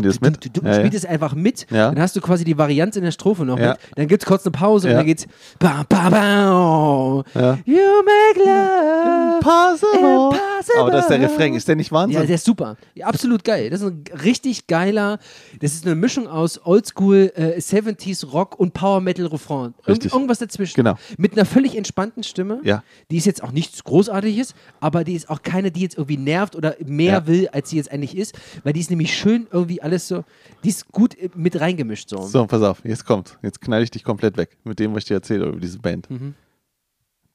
das 0.03 0.21
mit? 0.21 0.57
dun, 0.57 0.65
Ja, 0.65 0.71
ja. 0.73 0.79
spielt 0.79 0.95
es 0.95 1.05
einfach 1.05 1.35
mit 1.35 1.67
Ja. 1.71 1.91
dann 1.91 2.01
hast 2.01 2.15
du 2.15 2.21
quasi 2.21 2.45
die 2.45 2.57
Varianz 2.57 2.97
in 2.97 3.03
der 3.03 3.11
Strophe 3.11 3.45
noch 3.45 3.59
mit 3.59 3.77
dann 3.97 4.07
gibt's 4.07 4.27
kurz 4.27 4.45
eine 4.45 4.53
Pause 4.53 4.89
und 4.89 4.95
dann 4.95 5.07
geht's 5.07 5.27
ba 5.59 5.85
ba 5.89 6.11
ba 6.11 7.25
Ja. 7.35 7.59
you 7.65 8.03
make 8.05 8.39
love 8.39 9.39
Impossible. 9.39 9.99
Impossible. 9.99 10.39
Aber 10.79 10.91
das 10.91 11.03
ist 11.05 11.11
der 11.11 11.21
Refrain. 11.21 11.55
Ist 11.55 11.69
der 11.69 11.77
nicht 11.77 11.93
Wahnsinn? 11.93 12.21
ja, 12.21 12.27
der 12.27 12.35
ist 12.37 12.45
super. 12.45 12.77
Ja, 12.95 13.07
absolut 13.07 13.45
geil. 13.45 13.71
Das 13.71 13.81
ist 13.81 13.87
ein 13.87 14.05
richtig 14.23 14.67
geiler, 14.67 15.19
das 15.61 15.75
ist 15.75 15.87
eine 15.87 15.95
Mischung 15.95 16.27
aus 16.29 16.61
Oldschool, 16.65 17.33
äh, 17.35 17.59
70s 17.61 18.25
Rock 18.33 18.59
und 18.59 18.73
Power 18.75 19.01
Metal 19.01 19.27
Refrain. 19.27 19.75
Irg 19.79 19.89
Richtig. 19.89 20.13
irgendwas 20.13 20.39
dazwischen. 20.39 20.75
Genau. 20.77 20.95
Mit 21.17 21.33
einer 21.35 21.45
völlig 21.45 21.77
entspannten 21.77 22.23
Stimme. 22.23 22.61
Ja. 22.65 22.83
Die 23.11 23.17
ist 23.17 23.27
jetzt 23.27 23.43
auch 23.43 23.53
nichts 23.53 23.83
Großartiges, 23.85 24.55
aber 24.81 25.05
die 25.05 25.15
ist 25.15 25.31
auch 25.31 25.43
keine, 25.43 25.71
die 25.71 25.81
jetzt 25.81 25.97
irgendwie 25.97 26.17
nervt 26.17 26.57
oder 26.57 26.77
mehr 26.85 27.13
Ja. 27.13 27.27
will, 27.27 27.49
als 27.49 27.71
sie 27.71 27.77
jetzt 27.77 27.91
eigentlich 27.93 28.17
ist, 28.17 28.39
weil 28.65 28.73
die 28.73 28.81
ist 28.81 28.91
nämlich 28.91 29.17
schön 29.17 29.47
irgendwie 29.53 29.83
alles 29.83 30.09
so, 30.09 30.25
die 30.65 30.69
ist 30.71 30.91
gut 30.93 31.17
mit 31.35 31.61
reingemischt 31.61 32.09
so. 32.11 32.23
So, 32.23 32.47
pass 32.47 32.63
auf, 32.63 32.83
jetzt 32.85 33.05
kommt. 33.07 33.39
Jetzt 33.43 33.61
knall 33.61 33.83
ich 33.83 33.91
dich 33.91 34.05
komplett 34.05 34.37
weg 34.37 34.57
mit 34.65 34.79
dem, 34.79 34.93
was 34.95 34.99
ich 35.05 35.09
dir 35.09 35.15
erzähle 35.15 35.47
über 35.47 35.61
diese 35.61 35.79
Band. 35.79 36.11
Mhm. 36.11 36.35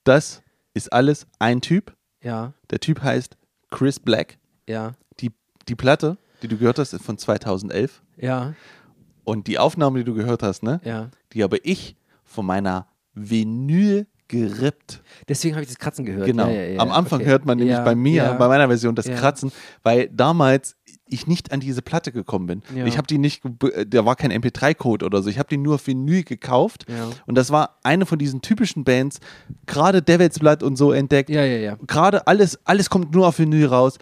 Das 0.03 0.41
ist 0.73 0.91
alles 0.91 1.27
ein 1.39 1.61
Typ. 1.61 1.93
Ja, 2.23 2.53
Der 2.69 2.79
Typ 2.79 3.01
heißt 3.01 3.37
Chris 3.69 3.99
Black. 3.99 4.37
ja, 4.67 4.93
Die, 5.19 5.31
die 5.67 5.75
Platte, 5.75 6.17
die 6.41 6.47
du 6.47 6.57
gehört 6.57 6.79
hast, 6.79 6.93
ist 6.93 7.03
von 7.05 7.17
2011. 7.17 8.01
ja, 8.17 8.53
Und 9.23 9.47
die 9.47 9.59
Aufnahme, 9.59 9.99
die 9.99 10.05
du 10.05 10.13
gehört 10.13 10.43
hast, 10.43 10.63
ne? 10.63 10.79
ja. 10.83 11.09
Die 11.33 11.43
habe 11.43 11.57
ich 11.63 11.95
von 12.23 12.45
meiner 12.45 12.87
Vinyl 13.13 14.07
gerippt. 14.27 15.01
Deswegen 15.27 15.55
habe 15.55 15.63
ich 15.63 15.69
das 15.69 15.77
Kratzen 15.77 16.05
gehört. 16.05 16.25
Genau. 16.25 16.47
Ja, 16.47 16.53
ja, 16.53 16.63
ja. 16.73 16.79
Am 16.79 16.91
Anfang 16.91 17.19
Okay. 17.21 17.29
hört 17.29 17.45
man 17.45 17.57
nämlich 17.57 17.77
bei 17.79 17.93
mir, 17.95 18.33
bei 18.39 18.47
meiner 18.47 18.67
Version, 18.67 18.95
das. 18.95 19.05
Kratzen, 19.05 19.51
weil 19.83 20.09
damals 20.09 20.75
ich 21.13 21.27
nicht 21.27 21.51
an 21.51 21.59
diese 21.59 21.81
Platte 21.81 22.11
gekommen 22.11 22.47
bin. 22.47 22.61
Ja. 22.75 22.85
Ich 22.85 22.97
habe 22.97 23.07
die 23.07 23.17
nicht, 23.17 23.43
äh, 23.63 23.85
da 23.85 24.05
war 24.05 24.15
kein 24.15 24.31
MP3-Code 24.31 25.05
oder 25.05 25.21
so. 25.21 25.29
Ich 25.29 25.39
habe 25.39 25.49
die 25.49 25.57
nur 25.57 25.75
auf 25.75 25.87
Vinyl 25.87 26.23
gekauft. 26.23 26.85
Ja. 26.89 27.09
Und 27.25 27.35
das 27.35 27.51
war 27.51 27.77
eine 27.83 28.05
von 28.05 28.19
diesen 28.19 28.41
typischen 28.41 28.83
Bands, 28.83 29.19
gerade 29.65 30.01
Devil's 30.01 30.39
Blood 30.39 30.63
und 30.63 30.75
so 30.75 30.91
entdeckt. 30.91 31.29
Ja, 31.29 31.43
ja, 31.43 31.57
ja. 31.57 31.77
Gerade 31.87 32.27
alles, 32.27 32.59
alles 32.65 32.89
kommt 32.89 33.13
nur 33.13 33.27
auf 33.27 33.39
Vinyl 33.39 33.67
raus. 33.67 33.97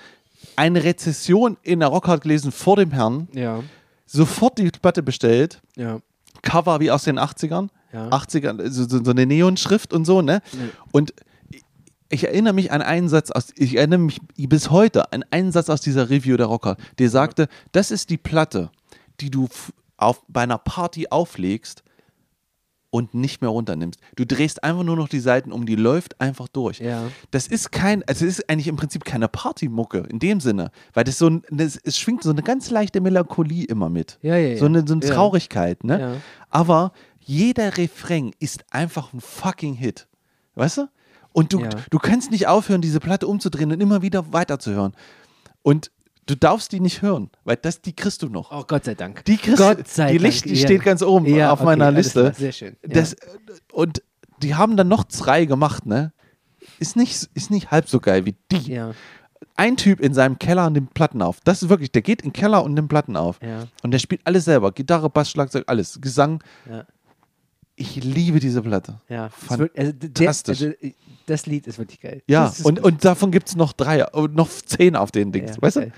Eine 0.56 0.84
Rezession 0.84 1.58
in 1.62 1.80
der 1.80 1.90
Rockhard 1.90 2.22
gelesen 2.22 2.52
vor 2.52 2.76
dem 2.76 2.92
Herrn. 2.92 3.28
Ja, 3.34 3.64
Sofort 4.06 4.58
die 4.58 4.70
Platte 4.72 5.04
bestellt. 5.04 5.62
ja. 5.76 6.00
Cover 6.42 6.80
wie 6.80 6.90
aus 6.90 7.04
den 7.04 7.20
80ern. 7.20 7.70
Ja. 7.94 8.10
80ern, 8.10 8.70
so, 8.70 9.04
so, 9.04 9.12
eine 9.12 9.26
Neonschrift 9.26 9.94
und 9.94 10.06
so, 10.06 10.22
ne? 10.22 10.42
Und 10.92 11.14
ich, 12.12 12.26
erinnere 12.26 12.54
mich 12.54 12.72
an 12.72 12.82
einen 12.82 13.10
Satz 13.10 13.32
aus, 13.32 13.48
ich 13.56 13.78
erinnere 13.78 14.00
mich 14.00 14.20
bis 14.38 14.70
heute 14.70 15.12
an 15.14 15.24
einen 15.32 15.52
Satz 15.52 15.70
aus 15.70 15.82
dieser 15.82 16.10
Review 16.10 16.38
der 16.38 16.48
Rocker, 16.48 16.78
der 17.00 17.10
sagte, 17.10 17.48
das 17.72 17.92
ist 17.92 18.10
die 18.10 18.18
Platte, 18.18 18.72
die 19.20 19.30
du 19.30 19.48
auf, 19.98 20.24
bei 20.28 20.42
einer 20.42 20.58
Party 20.58 21.08
auflegst 21.10 21.84
und 22.92 23.14
nicht 23.14 23.42
mehr 23.42 23.50
runternimmst. 23.50 24.00
Du 24.16 24.26
drehst 24.26 24.64
einfach 24.64 24.84
nur 24.84 24.98
noch 24.98 25.08
die 25.08 25.22
Seiten 25.22 25.52
um, 25.52 25.66
die 25.66 25.76
läuft 25.76 26.20
einfach 26.20 26.48
durch. 26.50 26.80
Ja. 26.80 27.04
Das 27.32 27.48
ist 27.48 27.72
kein, 27.72 28.04
also 28.04 28.26
es 28.26 28.40
ist 28.40 28.50
eigentlich 28.50 28.68
im 28.68 28.76
Prinzip 28.76 29.06
keine 29.06 29.30
Partymucke 29.30 30.00
in 30.10 30.20
dem 30.20 30.42
Sinne, 30.42 30.72
weil 30.94 31.06
das 31.06 31.18
so 31.18 31.30
ein, 31.30 31.44
das, 31.50 31.78
es 31.78 31.98
schwingt 31.98 32.24
so 32.24 32.30
eine 32.30 32.44
ganz 32.44 32.70
leichte 32.70 33.00
Melancholie 33.00 33.66
immer 33.66 33.90
mit. 33.90 34.20
Ja, 34.22 34.36
ja, 34.36 34.50
ja. 34.50 34.58
So 34.58 34.66
eine, 34.66 34.86
so 34.86 34.94
eine. 34.94 35.02
Traurigkeit, 35.02 35.84
ne? 35.84 36.22
Aber 36.50 36.92
jeder 37.20 37.78
Refrain 37.78 38.34
ist 38.40 38.66
einfach 38.72 39.14
ein 39.14 39.22
fucking 39.22 39.74
Hit. 39.74 40.08
Weißt 40.56 40.80
du? 40.80 40.90
Und 41.34 41.54
du, 41.54 41.62
Ja. 41.62 41.70
du 41.90 41.98
kannst 42.00 42.32
nicht 42.32 42.48
aufhören, 42.48 42.82
diese 42.82 43.00
Platte 43.00 43.28
umzudrehen 43.28 43.72
und 43.72 43.82
immer 43.82 44.02
wieder 44.02 44.34
weiterzuhören. 44.34 44.94
Und 45.62 45.92
du 46.26 46.36
darfst 46.36 46.72
die 46.72 46.80
nicht 46.80 47.02
hören, 47.02 47.30
weil 47.44 47.56
das, 47.56 47.82
die 47.82 47.94
kriegst 47.94 48.22
du 48.22 48.30
noch. 48.30 48.52
Oh, 48.52 48.64
Gott 48.68 48.86
sei 48.86 48.96
Dank. 48.96 49.24
Die 49.26 49.38
kriegst 49.38 49.58
Gott 49.58 49.88
sei 49.88 50.12
die, 50.14 50.18
Dank. 50.18 50.28
Licht, 50.34 50.46
die 50.46 50.56
ja. 50.56 50.68
steht 50.68 50.84
ganz 50.84 51.02
oben 51.02 51.26
Ja, 51.28 51.52
auf 51.52 51.60
okay, 51.60 51.66
meiner 51.68 51.92
Liste. 51.92 52.34
sehr 52.38 52.52
schön. 52.52 52.76
Das, 52.84 53.16
und 53.72 54.02
die 54.42 54.56
haben 54.56 54.76
dann 54.78 54.88
noch 54.88 55.04
zwei 55.06 55.46
gemacht, 55.46 55.86
ne? 55.86 56.12
Ist 56.80 56.96
nicht, 56.96 57.30
ist 57.34 57.52
nicht 57.52 57.72
halb 57.72 57.88
so 57.90 58.00
geil 58.00 58.26
wie 58.26 58.36
die. 58.52 58.72
Ja. 58.74 58.92
Ein 59.56 59.78
Typ 59.78 60.00
in 60.00 60.14
seinem 60.14 60.40
Keller 60.40 60.70
nimmt 60.70 60.94
Platten 60.94 61.22
auf. 61.22 61.40
Das 61.44 61.62
ist 61.64 61.70
wirklich, 61.70 61.92
der 61.92 62.02
geht 62.02 62.22
in 62.22 62.30
den 62.30 62.34
Keller 62.34 62.64
und 62.64 62.74
nimmt 62.74 62.90
Platten 62.90 63.16
auf. 63.18 63.40
Ja. 63.42 63.66
Und 63.84 63.92
der 63.92 64.00
spielt 64.00 64.22
alles 64.26 64.46
selber. 64.46 64.72
Gitarre, 64.72 65.10
Bass, 65.10 65.30
Schlagzeug, 65.30 65.64
alles. 65.68 66.00
Gesang. 66.02 66.44
Ja. 66.70 66.86
Ich 67.82 68.04
liebe 68.04 68.40
diese 68.40 68.62
Platte. 68.62 69.00
Ja, 69.10 69.30
wird- 69.50 69.78
also, 69.78 69.92
Fantastisch. 70.00 70.62
also, 70.62 70.74
das 71.26 71.46
Lied 71.46 71.66
ist 71.68 71.78
wirklich 71.80 72.00
geil. 72.00 72.22
Ja, 72.28 72.46
Das 72.46 72.62
und, 72.62 72.80
und 72.80 73.04
davon 73.04 73.32
gibt 73.32 73.50
es 73.50 73.56
noch 73.56 73.74
drei, 73.74 74.06
und 74.08 74.36
noch 74.36 74.50
zehn 74.50 74.96
auf 74.96 75.12
den 75.12 75.32
Dings. 75.32 75.56
Ja, 75.56 75.62
weißt 75.62 75.76
du? 75.78 75.92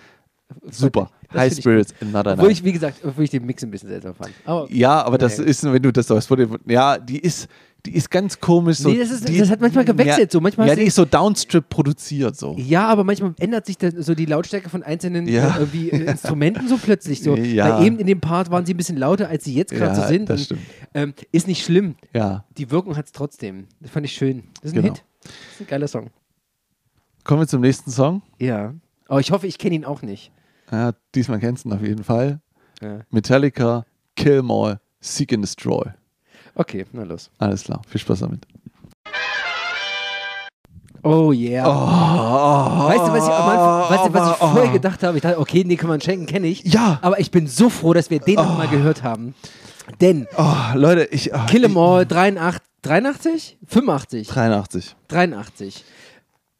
Super. 0.69 1.09
High 1.33 1.51
Spirits, 1.55 1.93
another 1.99 2.35
night. 2.35 2.51
ich, 2.51 2.63
wie 2.63 2.73
gesagt, 2.73 2.99
obwohl 3.03 3.23
ich 3.23 3.31
den 3.31 3.45
Mix 3.45 3.63
ein 3.63 3.71
bisschen 3.71 3.89
seltsam 3.89 4.13
fand. 4.13 4.31
Aber 4.45 4.71
Ja, 4.71 5.03
aber 5.03 5.17
das 5.17 5.37
Ja. 5.37 5.43
ist, 5.45 5.63
wenn 5.63 5.81
du 5.81 5.91
das 5.91 6.07
sagst, 6.07 6.29
ja, 6.67 6.97
die 6.99 7.19
ist, 7.19 7.47
die 7.85 7.95
ist 7.95 8.09
ganz 8.09 8.39
komisch. 8.39 8.77
So, 8.77 8.89
Nee, 8.89 8.97
das 8.99 9.11
ist- 9.11 9.27
die, 9.27 9.37
das 9.37 9.49
hat 9.49 9.59
manchmal 9.59 9.83
gewechselt, 9.83 10.29
Ja, 10.31 10.31
so. 10.31 10.39
Manchmal 10.41 10.67
ja, 10.69 10.75
die 10.75 10.83
ist 10.83 10.95
so 10.95 11.03
Downstrip 11.05 11.67
produziert, 11.67 12.37
so. 12.37 12.55
Ja, 12.57 12.87
aber 12.87 13.03
manchmal 13.03 13.33
ändert 13.39 13.65
sich 13.65 13.77
dann 13.77 14.01
so 14.01 14.15
die 14.15 14.25
Lautstärke 14.25 14.69
von 14.69 14.83
einzelnen 14.83 15.27
Ja. 15.27 15.57
äh, 15.57 15.63
äh, 15.89 16.05
Instrumenten 16.11 16.67
so 16.69 16.77
plötzlich. 16.77 17.21
So. 17.21 17.35
Ja. 17.43 17.77
Weil 17.79 17.85
eben 17.87 17.99
in 17.99 18.07
dem 18.07 18.21
Part 18.21 18.49
waren 18.51 18.65
sie 18.65 18.73
ein 18.73 18.77
bisschen 18.77 18.95
lauter, 18.97 19.27
als 19.27 19.43
sie 19.43 19.53
jetzt 19.53 19.71
gerade 19.73 19.95
Ja, 19.97 20.01
so 20.01 20.07
sind. 20.07 20.29
das 20.29 20.39
Und, 20.39 20.45
stimmt. 20.45 20.61
Ähm, 20.93 21.13
ist 21.31 21.47
nicht 21.47 21.63
schlimm. 21.65 21.95
Ja. 22.13 22.45
Die 22.57 22.71
Wirkung 22.71 22.95
hat 22.95 23.05
es 23.07 23.11
trotzdem. 23.11 23.67
Das 23.81 23.91
fand 23.91 24.05
ich 24.05 24.13
schön. 24.13 24.43
Das 24.61 24.71
ist 24.71 24.77
ein 24.77 24.81
Genau. 24.81 24.93
Hit. 24.93 25.03
Das 25.23 25.31
ist 25.55 25.61
ein 25.61 25.67
geiler 25.67 25.87
Song. 25.87 26.09
Kommen 27.25 27.41
wir 27.41 27.47
zum 27.47 27.61
nächsten 27.61 27.91
Song. 27.91 28.21
Ja. 28.39 28.73
Aber 29.07 29.19
ich 29.19 29.31
hoffe, 29.31 29.45
ich 29.47 29.57
kenne 29.57 29.75
ihn 29.75 29.85
auch 29.85 30.01
nicht. 30.01 30.31
Ja, 30.71 30.93
diesmal 31.13 31.39
kennst 31.39 31.65
du 31.65 31.69
ihn 31.69 31.73
auf 31.73 31.81
jeden 31.81 32.03
Fall. 32.03 32.39
Metallica, 33.11 33.85
Kill 34.15 34.39
'Em 34.39 34.51
All, 34.51 34.79
Seek 34.99 35.33
and 35.33 35.43
Destroy. 35.43 35.91
Okay, 36.55 36.85
na 36.91 37.03
los. 37.03 37.29
Alles 37.39 37.63
klar, 37.63 37.81
viel 37.87 37.99
Spaß 37.99 38.19
damit. 38.19 38.45
Oh 41.05 41.33
yeah. 41.33 41.65
weißt 41.65 43.07
du, 43.07 43.11
was 43.11 43.23
ich, 43.25 43.33
Anfang, 43.33 43.89
weißt 43.89 44.05
du, 44.07 44.13
was 44.13 44.31
ich 44.31 44.37
vorher 44.37 44.71
gedacht 44.71 45.03
habe? 45.03 45.17
Ich 45.17 45.23
dachte, 45.23 45.37
okay, 45.37 45.63
den 45.65 45.77
kann 45.77 45.89
man 45.89 45.99
schenken, 45.99 46.25
kenne 46.25 46.47
ich. 46.47 46.63
Ja. 46.63 46.99
Aber 47.01 47.19
ich 47.19 47.29
bin 47.29 47.47
so 47.47 47.69
froh, 47.69 47.93
dass 47.93 48.09
wir 48.09 48.19
den 48.19 48.35
noch 48.35 48.57
mal 48.57 48.69
gehört 48.69 49.03
haben. 49.03 49.35
Denn 49.99 50.27
Oh, 50.37 50.55
Leute, 50.75 51.03
ich. 51.11 51.33
Oh, 51.33 51.39
Kill 51.47 51.65
'Em 51.65 51.77
All 51.77 52.05
83, 52.05 52.61
83? 52.83 53.57
85? 53.67 54.27
83. 54.29 54.95
83. 55.09 55.83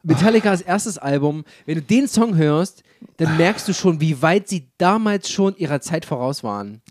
Metallicas 0.04 0.60
erstes 0.60 0.98
Album. 0.98 1.46
Wenn 1.66 1.76
du 1.76 1.82
den 1.82 2.10
Song 2.10 2.36
hörst, 2.36 2.84
dann 3.18 3.38
merkst 3.38 3.66
du 3.70 3.74
schon, 3.74 4.02
wie 4.02 4.22
weit 4.22 4.50
sie 4.50 4.68
damals 4.78 5.30
schon 5.30 5.56
ihrer 5.56 5.80
Zeit 5.80 6.04
voraus 6.04 6.44
waren. 6.44 6.82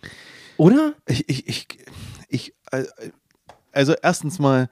Oder? 0.56 0.94
Ich, 1.06 1.28
ich, 1.28 1.46
ich, 1.48 1.66
ich, 2.32 2.54
äh, 2.72 2.84
also 3.72 3.94
erstens 4.02 4.38
mal, 4.38 4.68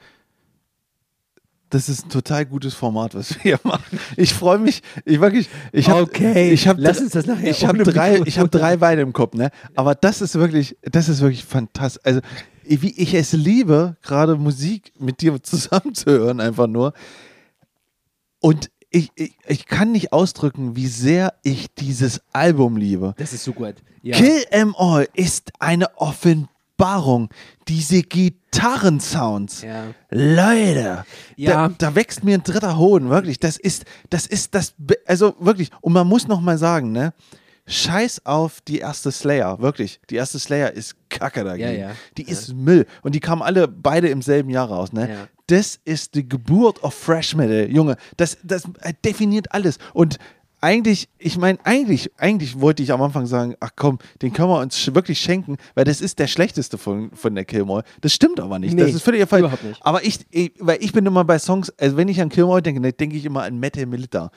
das 1.68 1.88
ist 1.88 2.06
ein 2.06 2.08
total 2.08 2.46
gutes 2.46 2.74
Format, 2.74 3.14
was 3.14 3.34
wir 3.36 3.42
hier 3.42 3.60
machen. 3.64 3.98
Ich 4.16 4.34
freue 4.34 4.58
mich, 4.58 4.82
ich 5.04 5.20
wirklich, 5.20 5.48
ich 5.72 5.88
habe, 5.88 6.02
Okay, 6.02 6.50
ich 6.50 6.66
habe, 6.66 6.80
lass 6.80 6.98
uns 7.00 7.12
das 7.12 7.26
nachher 7.26 7.50
ich 7.50 7.64
habe 7.64 7.84
drei, 7.84 8.20
ich 8.24 8.38
habe 8.38 8.48
drei 8.48 8.80
Weine 8.80 9.02
im 9.02 9.12
Kopf, 9.12 9.34
ne? 9.34 9.50
Aber 9.76 9.94
das 9.94 10.20
ist 10.20 10.34
wirklich, 10.34 10.76
das 10.82 11.08
ist 11.08 11.20
wirklich 11.20 11.44
fantastisch. 11.44 12.02
Also 12.04 12.20
wie 12.64 12.90
ich 13.00 13.14
es 13.14 13.32
liebe, 13.32 13.96
gerade 14.02 14.36
Musik 14.36 14.92
mit 14.98 15.20
dir 15.20 15.42
zusammenzuhören, 15.42 16.40
einfach 16.40 16.66
nur. 16.66 16.92
Und 18.40 18.70
ich, 18.90 19.10
ich, 19.14 19.36
ich 19.46 19.66
kann 19.66 19.92
nicht 19.92 20.12
ausdrücken, 20.12 20.74
wie 20.74 20.88
sehr 20.88 21.34
ich 21.44 21.72
dieses 21.74 22.20
Album 22.32 22.76
liebe. 22.76 23.14
Das 23.18 23.32
ist 23.32 23.44
so 23.44 23.52
gut. 23.52 23.76
Ja. 24.02 24.16
Kill 24.16 24.44
'Em 24.50 24.74
All 24.76 25.08
ist 25.14 25.52
eine 25.60 25.96
Offenbarung. 25.98 26.48
Diese 27.68 28.02
Gitarrensounds. 28.02 29.62
Ja. 29.62 29.84
Leute, 30.10 31.04
Ja. 31.36 31.68
da, 31.68 31.74
da 31.76 31.94
wächst 31.94 32.24
mir 32.24 32.34
ein 32.34 32.42
dritter 32.42 32.76
Hoden, 32.78 33.10
wirklich. 33.10 33.38
Das 33.38 33.56
ist, 33.56 33.84
das 34.10 34.26
ist 34.26 34.54
das, 34.54 34.74
also 35.06 35.34
wirklich. 35.38 35.70
Und 35.80 35.92
man 35.92 36.06
muss 36.06 36.26
noch 36.28 36.40
mal 36.40 36.58
sagen, 36.58 36.92
ne? 36.92 37.12
Scheiß 37.66 38.26
auf 38.26 38.60
die 38.62 38.78
erste 38.78 39.12
Slayer, 39.12 39.60
wirklich. 39.60 40.00
Die 40.10 40.16
erste 40.16 40.40
Slayer 40.40 40.72
ist 40.72 40.96
Kacke 41.08 41.44
dagegen. 41.44 41.72
Ja, 41.80 41.88
ja. 41.90 41.90
Die 42.16 42.24
ist 42.24 42.52
Müll. 42.54 42.86
Und 43.02 43.14
die 43.14 43.20
kamen 43.20 43.42
alle 43.42 43.68
beide 43.68 44.08
im 44.08 44.22
selben 44.22 44.50
Jahr 44.50 44.68
raus, 44.68 44.92
ne? 44.92 45.08
Ja. 45.08 45.28
Das 45.46 45.78
ist 45.84 46.14
die 46.14 46.28
Geburt 46.28 46.82
of 46.82 46.94
Fresh 46.94 47.34
Metal, 47.36 47.70
Junge. 47.70 47.96
Das, 48.16 48.38
das 48.42 48.64
definiert 49.04 49.52
alles. 49.52 49.78
Und 49.92 50.18
eigentlich, 50.60 51.08
ich 51.18 51.38
meine, 51.38 51.58
eigentlich, 51.64 52.10
eigentlich 52.18 52.60
wollte 52.60 52.82
ich 52.82 52.92
am 52.92 53.00
Anfang 53.02 53.26
sagen, 53.26 53.54
ach 53.60 53.70
komm, 53.76 53.98
den 54.22 54.32
können 54.32 54.48
wir 54.48 54.60
uns 54.60 54.94
wirklich 54.94 55.18
schenken, 55.20 55.56
weil 55.74 55.84
das 55.84 56.00
ist 56.00 56.18
der 56.18 56.26
schlechteste 56.26 56.76
von, 56.78 57.10
von 57.12 57.34
der 57.34 57.44
Killmoy. 57.44 57.82
Das 58.00 58.12
stimmt 58.12 58.40
aber 58.40 58.58
nicht. 58.58 58.78
das 58.78 58.86
Nee, 58.88 58.92
ist 58.92 59.02
völlig 59.02 59.26
falsch. 59.28 59.40
überhaupt 59.40 59.64
nicht. 59.64 59.80
Aber 59.84 60.04
ich, 60.04 60.18
ich, 60.30 60.52
weil 60.58 60.78
ich 60.82 60.92
bin 60.92 61.06
immer 61.06 61.24
bei 61.24 61.38
Songs, 61.38 61.70
also 61.78 61.96
wenn 61.96 62.08
ich 62.08 62.20
an 62.20 62.28
Killmoy 62.28 62.60
denke, 62.62 62.80
dann 62.80 62.92
denke 62.98 63.16
ich 63.16 63.24
immer 63.24 63.42
an 63.44 63.58
Metal. 63.58 63.86
Militia. 63.86 64.30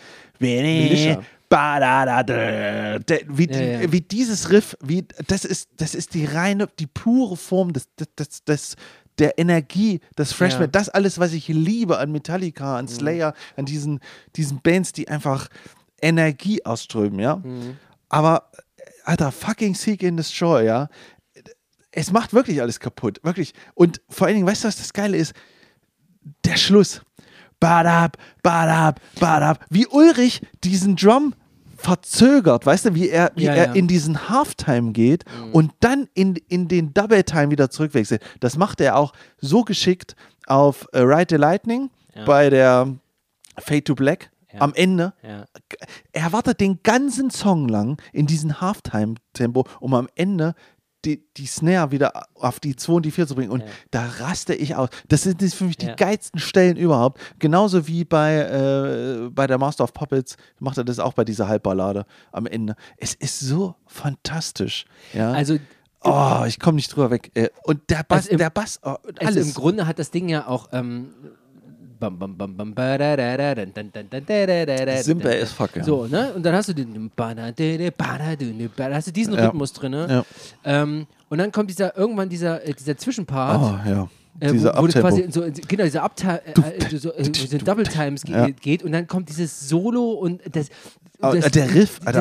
Der- 2.99 3.21
Wie, 3.27 3.47
Ja, 3.49 3.81
ja. 3.81 3.91
wie 3.91 4.01
dieses 4.01 4.49
Riff, 4.49 4.75
wie, 4.83 5.05
das 5.27 5.45
ist, 5.45 5.69
das 5.77 5.93
ist 5.93 6.13
die 6.13 6.25
reine, 6.25 6.67
die 6.79 6.87
pure 6.87 7.37
Form 7.37 7.73
des, 7.73 7.87
des, 7.95 8.07
des, 8.15 8.43
des 8.45 8.75
der 9.19 9.37
Energie, 9.37 9.99
das 10.15 10.33
Fresh 10.33 10.53
Ja. 10.53 10.65
Das 10.65 10.89
alles, 10.89 11.19
was 11.19 11.33
ich 11.33 11.47
liebe 11.47 11.99
an 11.99 12.11
Metallica, 12.11 12.77
an 12.79 12.87
Slayer, 12.87 13.35
an 13.55 13.65
diesen, 13.65 13.99
diesen 14.35 14.61
Bands, 14.61 14.91
die 14.91 15.07
einfach 15.07 15.49
Energie 16.03 16.63
ausströmen, 16.65 17.19
ja. 17.19 17.41
Aber, 18.09 18.49
äh, 18.77 18.83
Alter, 19.05 19.31
fucking 19.31 19.73
Seek 19.75 20.03
and 20.03 20.19
Destroy, 20.19 20.65
ja. 20.65 20.89
Es 21.91 22.11
macht 22.11 22.33
wirklich 22.33 22.61
alles 22.61 22.79
kaputt, 22.79 23.19
wirklich. 23.23 23.53
Und 23.75 24.01
vor 24.09 24.27
allen 24.27 24.35
Dingen, 24.35 24.47
weißt 24.47 24.63
du, 24.63 24.67
was 24.67 24.77
das 24.77 24.93
Geile 24.93 25.17
ist? 25.17 25.33
Der 26.45 26.57
Schluss. 26.57 27.01
Badab, 27.59 28.17
badab, 28.41 28.99
badab. 29.19 29.63
Wie 29.69 29.87
Ulrich 29.87 30.41
diesen 30.63 30.95
Drum 30.95 31.33
verzögert, 31.77 32.65
weißt 32.65 32.85
du, 32.85 32.95
wie 32.95 33.09
er, 33.09 33.31
wie 33.35 33.43
Ja, 33.43 33.53
er 33.53 33.63
ja. 33.65 33.69
Mhm. 33.71 33.75
in 33.75 33.87
diesen 33.87 34.29
Halftime 34.29 34.91
geht 34.91 35.23
und 35.51 35.71
dann 35.81 36.07
in, 36.13 36.35
in 36.47 36.67
den 36.67 36.93
Double 36.93 37.23
Time 37.23 37.51
wieder 37.51 37.69
zurückwechselt. 37.69 38.21
Das 38.39 38.57
macht 38.57 38.81
er 38.81 38.95
auch 38.97 39.13
so 39.39 39.63
geschickt 39.63 40.15
auf 40.47 40.87
äh, 40.93 40.99
Ride 40.99 41.27
the 41.29 41.35
Lightning 41.35 41.89
Ja. 42.15 42.25
bei 42.25 42.49
der 42.49 42.87
Fade 43.59 43.83
to 43.83 43.95
Black 43.95 44.29
Ja. 44.53 44.61
am 44.61 44.73
Ende. 44.73 45.13
Ja. 45.23 45.45
Er 46.11 46.31
wartet 46.33 46.59
den 46.59 46.79
ganzen 46.83 47.29
Song 47.31 47.67
lang 47.67 48.01
in 48.11 48.27
diesem 48.27 48.61
Halftime-Tempo, 48.61 49.65
um 49.79 49.93
am 49.93 50.07
Ende 50.15 50.53
die, 51.05 51.21
die 51.35 51.47
Snare 51.47 51.91
wieder 51.91 52.13
auf 52.35 52.61
die 52.61 52.77
2 52.77 52.93
und 52.93 53.05
die 53.05 53.11
4 53.11 53.27
zu 53.27 53.35
bringen. 53.35 53.51
Und 53.51 53.59
Ja. 53.59 53.67
da 53.91 54.05
raste 54.19 54.53
ich 54.55 54.75
aus. 54.77 54.87
Das 55.09 55.23
sind 55.23 55.41
für 55.43 55.65
mich 55.65 55.75
die 55.75 55.87
Ja. 55.87 55.95
geilsten 55.95 56.39
Stellen 56.39 56.77
überhaupt. 56.77 57.19
Genauso 57.39 57.87
wie 57.87 58.05
bei, 58.05 58.37
äh, 58.37 59.29
bei 59.29 59.45
der 59.45 59.57
Master 59.57 59.83
of 59.83 59.93
Puppets 59.93 60.37
macht 60.59 60.77
er 60.77 60.85
das 60.85 60.99
auch 60.99 61.11
bei 61.13 61.25
dieser 61.25 61.49
Halbballade 61.49 62.05
am 62.31 62.45
Ende. 62.45 62.75
Es 62.97 63.15
ist 63.15 63.41
so 63.41 63.75
fantastisch. 63.85 64.85
Ja? 65.13 65.33
Also, 65.33 65.57
oh, 66.05 66.43
ich 66.47 66.57
komme 66.59 66.75
nicht 66.75 66.95
drüber 66.95 67.11
weg. 67.11 67.31
Äh, 67.33 67.49
Und 67.65 67.89
der 67.89 68.03
Bass, 68.03 68.19
Also 68.19 68.29
im- 68.29 68.37
der 68.37 68.49
Bass, 68.49 68.79
oh, 68.83 68.89
also 68.91 69.01
alles. 69.19 69.47
im 69.47 69.53
Grunde 69.55 69.85
hat 69.87 69.99
das 69.99 70.09
Ding 70.09 70.29
ja 70.29 70.47
auch. 70.47 70.69
Ähm, 70.71 71.09
bam, 72.03 72.17
bam, 72.17 72.37
bam, 72.37 72.57
bam, 72.57 72.75
da, 72.75 72.97
as 75.29 75.51
fuck, 75.51 75.75
ja. 75.75 75.83
So, 75.83 76.07
ne? 76.07 76.33
Und 76.33 76.43
dann 76.43 76.55
hast 76.55 76.69
du 76.69 76.73
den. 76.73 77.11
hast 78.93 79.07
du 79.07 79.11
diesen. 79.11 79.33
Rhythmus 79.33 79.73
drin. 79.73 79.91
Ne? 79.91 80.07
Ja. 80.09 80.25
Ähm, 80.81 81.07
und 81.29 81.37
dann 81.37 81.51
kommt 81.51 81.69
dieser 81.69 81.95
irgendwann 81.97 82.29
dieser, 82.29 82.65
äh, 82.67 82.73
dieser 82.73 82.97
Zwischenpart. 82.97 83.61
Oh, 83.85 83.89
ja. 83.89 84.09
Äh, 84.39 84.51
Dieser 84.51 84.73
wo, 84.73 84.85
Abtempo. 84.85 85.07
quasi 85.07 85.21
in 85.21 85.31
so, 85.31 85.43
in- 85.43 85.53
genau, 85.53 85.83
diese 85.83 86.01
Uptime, 86.01 86.41
äh, 86.47 86.97
so, 86.97 87.13
äh, 87.13 87.23
so 87.47 87.57
Double 87.59 87.85
Times 87.85 88.23
ge 88.23 88.33
Ja. 88.35 88.49
geht 88.49 88.81
und 88.83 88.91
dann 88.91 89.05
kommt 89.07 89.29
dieses 89.29 89.69
Solo 89.69 90.11
und 90.13 90.41
das. 90.55 90.69
Äh, 91.23 91.39
das, 91.39 91.51
der 91.51 91.73
Riff, 91.73 91.99
Alter, 92.03 92.19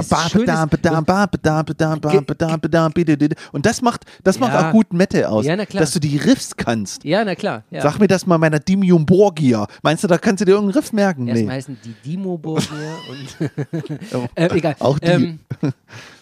Und 3.53 3.67
das 3.67 3.83
macht, 3.83 4.05
das 4.23 4.39
macht 4.39 4.55
auch 4.55 4.71
gut 4.73 4.93
Metal 4.93 5.25
aus, 5.25 5.45
ja, 5.45 5.57
dass 5.57 5.93
du 5.93 5.99
die 5.99 6.17
Riffs 6.17 6.57
kannst. 6.57 7.05
Ja, 7.05 7.25
na 7.25 7.35
klar. 7.35 7.65
Ja. 7.71 7.83
Sag 7.83 7.99
mir 7.99 8.07
das 8.07 8.27
mal 8.27 8.39
meiner 8.39 8.61
Dimium 8.61 9.05
Borgia. 9.05 9.67
Meinst 9.83 10.05
du, 10.05 10.09
da 10.09 10.19
kannst 10.19 10.41
du 10.41 10.45
dir 10.45 10.53
irgendeinen 10.53 10.79
Riff 10.79 10.93
merken? 10.93 11.27
Erstmal 11.27 11.47
nee. 11.47 11.53
heißen 11.53 11.79
die 11.85 11.95
Dimo 12.05 12.39
Borgia 12.39 12.97
und. 13.11 13.51
äh, 14.35 14.57
egal. 14.57 14.77
Auch 14.79 14.99
die. 14.99 15.11
Ähm, 15.11 15.41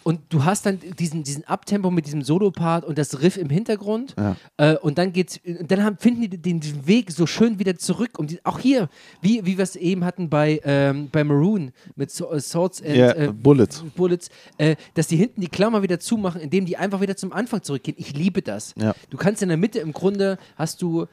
und 0.02 0.20
du 0.30 0.44
hast 0.44 0.66
dann 0.66 0.78
diesen, 0.98 1.22
diesen 1.22 1.44
Abtempo 1.44 1.90
mit 1.90 2.06
diesem 2.06 2.22
Solo-Part 2.22 2.84
und 2.84 2.98
das 2.98 3.20
Riff 3.20 3.36
im 3.36 3.50
Hintergrund. 3.50 4.14
Ja. 4.16 4.36
Äh, 4.56 4.76
und 4.76 4.98
dann 4.98 5.12
geht's, 5.12 5.40
und 5.44 5.70
dann 5.70 5.84
haben, 5.84 5.98
finden 5.98 6.22
die 6.22 6.38
den, 6.38 6.60
Weg 6.86 7.10
so 7.10 7.26
schön 7.26 7.58
wieder 7.58 7.76
zurück. 7.76 8.18
Um 8.18 8.26
die, 8.26 8.44
auch 8.44 8.58
hier, 8.58 8.88
wie, 9.20 9.44
wie 9.44 9.58
wir 9.58 9.64
es 9.64 9.76
eben 9.76 10.04
hatten 10.04 10.30
bei, 10.30 10.60
ähm, 10.64 11.08
bei 11.10 11.24
Maroon 11.24 11.72
mit 11.96 12.10
so, 12.10 12.30
äh, 12.30 12.40
Swords 12.40 12.82
and 12.82 12.96
Ja, 12.96 13.12
äh, 13.12 13.32
Bullets. 13.32 13.84
Bullets, 13.96 14.30
äh, 14.58 14.76
dass 14.94 15.08
die 15.08 15.16
hinten 15.16 15.40
die 15.40 15.48
Klammer 15.48 15.82
wieder 15.82 16.00
zumachen, 16.00 16.40
indem 16.40 16.66
die 16.66 16.76
einfach 16.76 17.00
wieder 17.00 17.16
zum 17.16 17.32
Anfang 17.32 17.62
zurückgehen. 17.62 17.96
Ich 17.98 18.14
liebe 18.14 18.42
das. 18.42 18.74
Ja. 18.76 18.94
Du 19.10 19.16
kannst 19.16 19.42
in 19.42 19.48
der 19.48 19.58
Mitte 19.58 19.80
im 19.80 19.92
Grunde 19.92 20.38
hast 20.56 20.82
du 20.82 21.06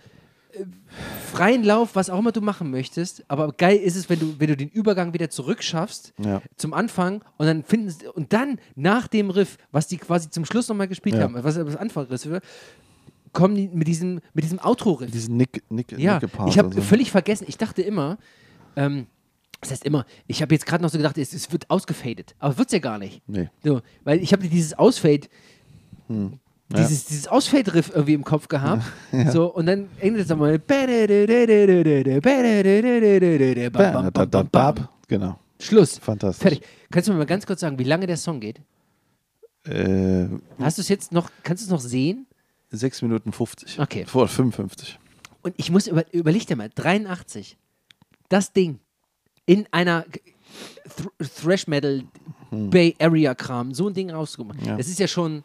freien 1.32 1.64
Lauf, 1.64 1.96
was 1.96 2.10
auch 2.10 2.20
immer 2.20 2.32
du 2.32 2.42
machen 2.42 2.72
möchtest, 2.72 3.24
aber 3.30 3.52
geil 3.54 3.78
ist 3.78 3.96
es, 3.96 4.10
wenn 4.10 4.20
du, 4.20 4.36
wenn 4.40 4.48
du 4.48 4.58
den 4.58 4.70
Übergang 4.70 5.14
wieder 5.14 5.30
zurückschaffst 5.30 6.14
Ja. 6.24 6.42
zum 6.56 6.74
Anfang 6.74 7.24
und 7.38 7.46
dann 7.46 7.64
finden 7.64 7.94
und 8.14 8.34
dann 8.34 8.60
nach 8.76 9.08
dem 9.08 9.30
Riff, 9.30 9.58
was 9.72 9.88
die 9.88 9.98
quasi 9.98 10.30
zum 10.30 10.46
Schluss 10.46 10.68
nochmal 10.68 10.88
gespielt 10.88 11.16
Ja. 11.16 11.24
haben, 11.24 11.36
was 11.44 11.56
das 11.56 11.76
Anfangriff 11.76 12.28
kommen 13.34 13.56
die 13.56 13.68
mit 13.68 13.88
diesem, 13.88 14.22
mit 14.34 14.44
diesem 14.46 14.58
Outro-Riff. 14.60 15.12
Diesen 15.12 15.38
Nick, 15.38 15.62
Nick, 15.70 15.92
Ja, 15.98 16.16
Nicke-Part 16.16 16.50
ich 16.50 16.58
habe 16.58 16.70
und 16.70 16.74
so. 16.76 16.82
völlig 16.82 17.12
vergessen, 17.12 17.46
ich 17.48 17.58
dachte 17.58 17.82
immer, 17.84 18.18
ähm, 18.76 19.06
das 19.62 19.72
heißt 19.72 19.86
immer, 19.86 20.06
ich 20.28 20.42
habe 20.42 20.56
jetzt 20.56 20.66
gerade 20.66 20.82
noch 20.82 20.90
so 20.90 20.98
gedacht, 20.98 21.18
es, 21.18 21.34
es 21.34 21.52
wird 21.52 21.70
ausgefadet, 21.70 22.36
aber 22.40 22.58
wird 22.58 22.70
es 22.70 22.74
ja 22.74 22.80
gar 22.80 22.98
nicht. 22.98 23.22
Nee. 23.28 23.50
So, 23.64 23.82
weil 24.04 24.22
ich 24.24 24.32
habe 24.34 24.48
dieses 24.48 24.74
Ausfade, 24.74 25.28
Hm. 26.08 26.40
Dieses, 26.70 27.06
dieses 27.06 27.28
Ausfade-Riff 27.28 27.92
irgendwie 27.94 28.14
im 28.14 28.24
Kopf 28.24 28.48
gehabt. 28.48 28.84
So, 29.32 29.54
und 29.54 29.66
dann 29.66 29.90
endet 30.00 30.24
es 30.24 30.32
bab. 34.52 34.90
Genau. 35.08 35.40
Schluss. 35.60 35.98
Fantastisch. 35.98 36.42
Fertig. 36.42 36.62
Kannst 36.92 37.08
du 37.08 37.14
mir 37.14 37.20
mal 37.20 37.26
ganz 37.26 37.46
kurz 37.46 37.62
sagen, 37.62 37.80
wie 37.80 37.84
lange 37.84 38.06
der 38.06 38.18
Song 38.18 38.40
geht? 38.40 38.62
Äh, 39.66 40.28
Hast 40.60 40.78
du 40.78 40.82
es 40.82 40.90
jetzt 40.90 41.12
noch, 41.12 41.30
kannst 41.44 41.64
du 41.64 41.66
es 41.68 41.72
noch 41.72 41.80
sehen? 41.80 42.28
6 42.70 43.02
Minuten 43.02 43.32
50. 43.32 43.80
Okay. 43.80 44.06
Vor 44.06 44.28
55. 44.28 45.00
Und 45.42 45.54
ich 45.58 45.72
muss, 45.72 45.88
über, 45.88 46.04
überleg 46.14 46.46
dir 46.48 46.56
mal, 46.56 46.70
83, 46.74 47.58
das 48.30 48.52
Ding 48.52 48.80
in 49.46 49.66
einer 49.72 50.06
Th 50.10 51.10
Thrash 51.42 51.68
Metal 51.68 52.04
Bay 52.52 52.96
Area 53.00 53.34
Kram, 53.36 53.74
so 53.74 53.88
ein 53.88 53.94
Ding 53.94 54.10
rausgemacht. 54.10 54.66
Ja. 54.66 54.78
Das 54.78 54.88
ist 54.88 55.00
ja 55.00 55.08
schon 55.08 55.44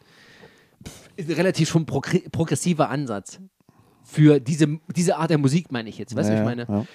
relativ 1.19 1.69
schon 1.69 1.85
progr 1.85 2.19
progressiver 2.31 2.89
Ansatz 2.89 3.39
für 4.03 4.39
diese, 4.39 4.79
diese 4.95 5.17
Art 5.17 5.29
der 5.29 5.37
Musik, 5.37 5.71
meine 5.71 5.89
ich 5.89 5.97
jetzt. 5.97 6.15
Weißt 6.15 6.29
du, 6.29 6.33
ja, 6.33 6.45
was 6.45 6.51
ich 6.51 6.57
meine? 6.57 6.67
Ja. 6.69 6.85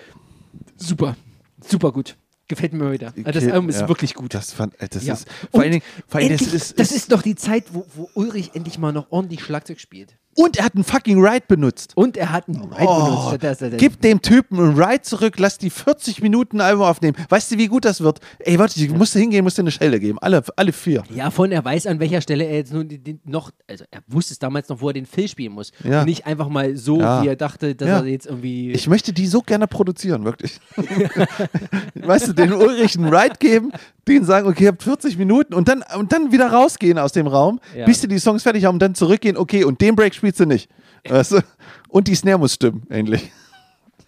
Super, 0.76 1.16
super 1.60 1.92
gut. 1.92 2.16
Gefällt 2.48 2.72
mir 2.72 2.92
wieder. 2.92 3.08
Also 3.08 3.22
Das 3.24 3.42
Okay, 3.44 3.52
Album 3.52 3.68
ist 3.68 3.80
ja. 3.80 3.88
wirklich 3.88 4.14
gut. 4.14 4.32
Das, 4.32 4.52
fand, 4.52 4.80
äh, 4.80 4.88
das 4.88 5.04
ist 5.04 5.26
vor 5.50 5.60
allen 5.60 5.72
Dingen, 5.72 5.84
vor 6.06 6.20
allen 6.20 6.30
endlich, 6.30 6.50
das 6.50 6.70
ist, 6.70 6.80
das 6.80 6.92
ist 6.92 7.12
doch 7.12 7.20
die 7.20 7.34
Zeit, 7.34 7.64
wo, 7.72 7.86
wo 7.94 8.08
Ulrich 8.14 8.52
endlich 8.54 8.78
mal 8.78 8.92
noch 8.92 9.10
ordentlich 9.10 9.42
Schlagzeug 9.44 9.80
spielt. 9.80 10.16
Und 10.38 10.56
er 10.56 10.64
hat 10.64 10.74
einen 10.74 10.84
fucking 10.84 11.20
Ride 11.24 11.44
benutzt. 11.48 11.92
Und 11.96 12.16
er 12.16 12.30
hat 12.32 12.48
einen 12.48 12.62
Ride 12.62 12.86
Oh, 12.86 13.30
benutzt. 13.30 13.60
Das. 13.62 13.72
Gib 13.76 14.00
dem 14.00 14.22
Typen 14.22 14.58
einen 14.58 14.80
Ride 14.80 15.02
zurück, 15.02 15.34
lass 15.38 15.58
die 15.58 15.70
40 15.70 16.22
Minuten 16.22 16.60
Album 16.60 16.82
aufnehmen. 16.84 17.16
Weißt 17.28 17.50
du, 17.50 17.58
wie 17.58 17.66
gut 17.66 17.84
das 17.84 18.00
wird? 18.00 18.20
Ey, 18.38 18.58
warte, 18.58 18.80
ich 18.82 18.90
musste 18.90 19.18
hingehen, 19.18 19.42
musste 19.44 19.62
eine 19.62 19.70
Schelle 19.72 19.98
geben. 19.98 20.18
Alle, 20.20 20.42
alle 20.56 20.72
vier. 20.72 21.02
Ja, 21.14 21.30
von 21.30 21.50
er 21.50 21.64
weiß, 21.64 21.86
an 21.88 21.98
welcher 22.00 22.20
Stelle 22.20 22.44
er 22.44 22.56
jetzt 22.56 22.72
nun 22.72 22.88
den, 22.88 23.02
den 23.02 23.20
noch, 23.24 23.50
also 23.68 23.84
er 23.90 24.00
wusste 24.06 24.32
es 24.32 24.38
damals 24.38 24.68
noch, 24.68 24.80
wo 24.80 24.88
er 24.88 24.92
den 24.94 25.06
Phil 25.06 25.28
spielen 25.28 25.52
muss. 25.52 25.72
Ja. 25.82 26.00
Und 26.00 26.06
nicht 26.06 26.24
einfach 26.26 26.48
mal 26.48 26.76
so, 26.76 27.00
Ja. 27.00 27.22
wie 27.22 27.28
er 27.28 27.36
dachte, 27.36 27.74
dass 27.74 27.88
Ja. 27.88 27.98
er 27.98 28.06
jetzt 28.06 28.26
irgendwie. 28.26 28.70
Ich 28.72 28.86
möchte 28.86 29.12
die 29.12 29.26
so 29.26 29.40
gerne 29.42 29.66
produzieren, 29.66 30.24
wirklich. 30.24 30.60
weißt 31.94 32.28
du, 32.28 32.32
den 32.32 32.52
Ulrich 32.52 32.96
einen 32.98 33.12
Ride 33.12 33.34
geben, 33.38 33.72
denen 34.08 34.24
sagen, 34.24 34.48
okay, 34.48 34.64
ihr 34.64 34.68
habt 34.70 34.82
40 34.82 35.18
Minuten 35.18 35.54
und 35.54 35.68
dann, 35.68 35.84
und 35.96 36.12
dann 36.12 36.32
wieder 36.32 36.50
rausgehen 36.50 36.98
aus 36.98 37.12
dem 37.12 37.26
Raum, 37.26 37.60
Ja. 37.76 37.84
bis 37.86 38.00
sie 38.00 38.08
die 38.08 38.18
Songs 38.18 38.42
fertig 38.42 38.64
haben 38.64 38.74
und 38.76 38.80
dann 38.82 38.94
zurückgehen, 38.94 39.36
okay, 39.36 39.64
und 39.64 39.80
den 39.80 39.94
Break 39.96 40.14
spielst 40.14 40.40
du 40.40 40.46
nicht. 40.46 40.68
Weißt 41.08 41.32
du? 41.32 41.40
Und 41.88 42.08
die 42.08 42.14
Snare 42.14 42.38
muss 42.38 42.54
stimmen, 42.54 42.82
endlich. 42.90 43.30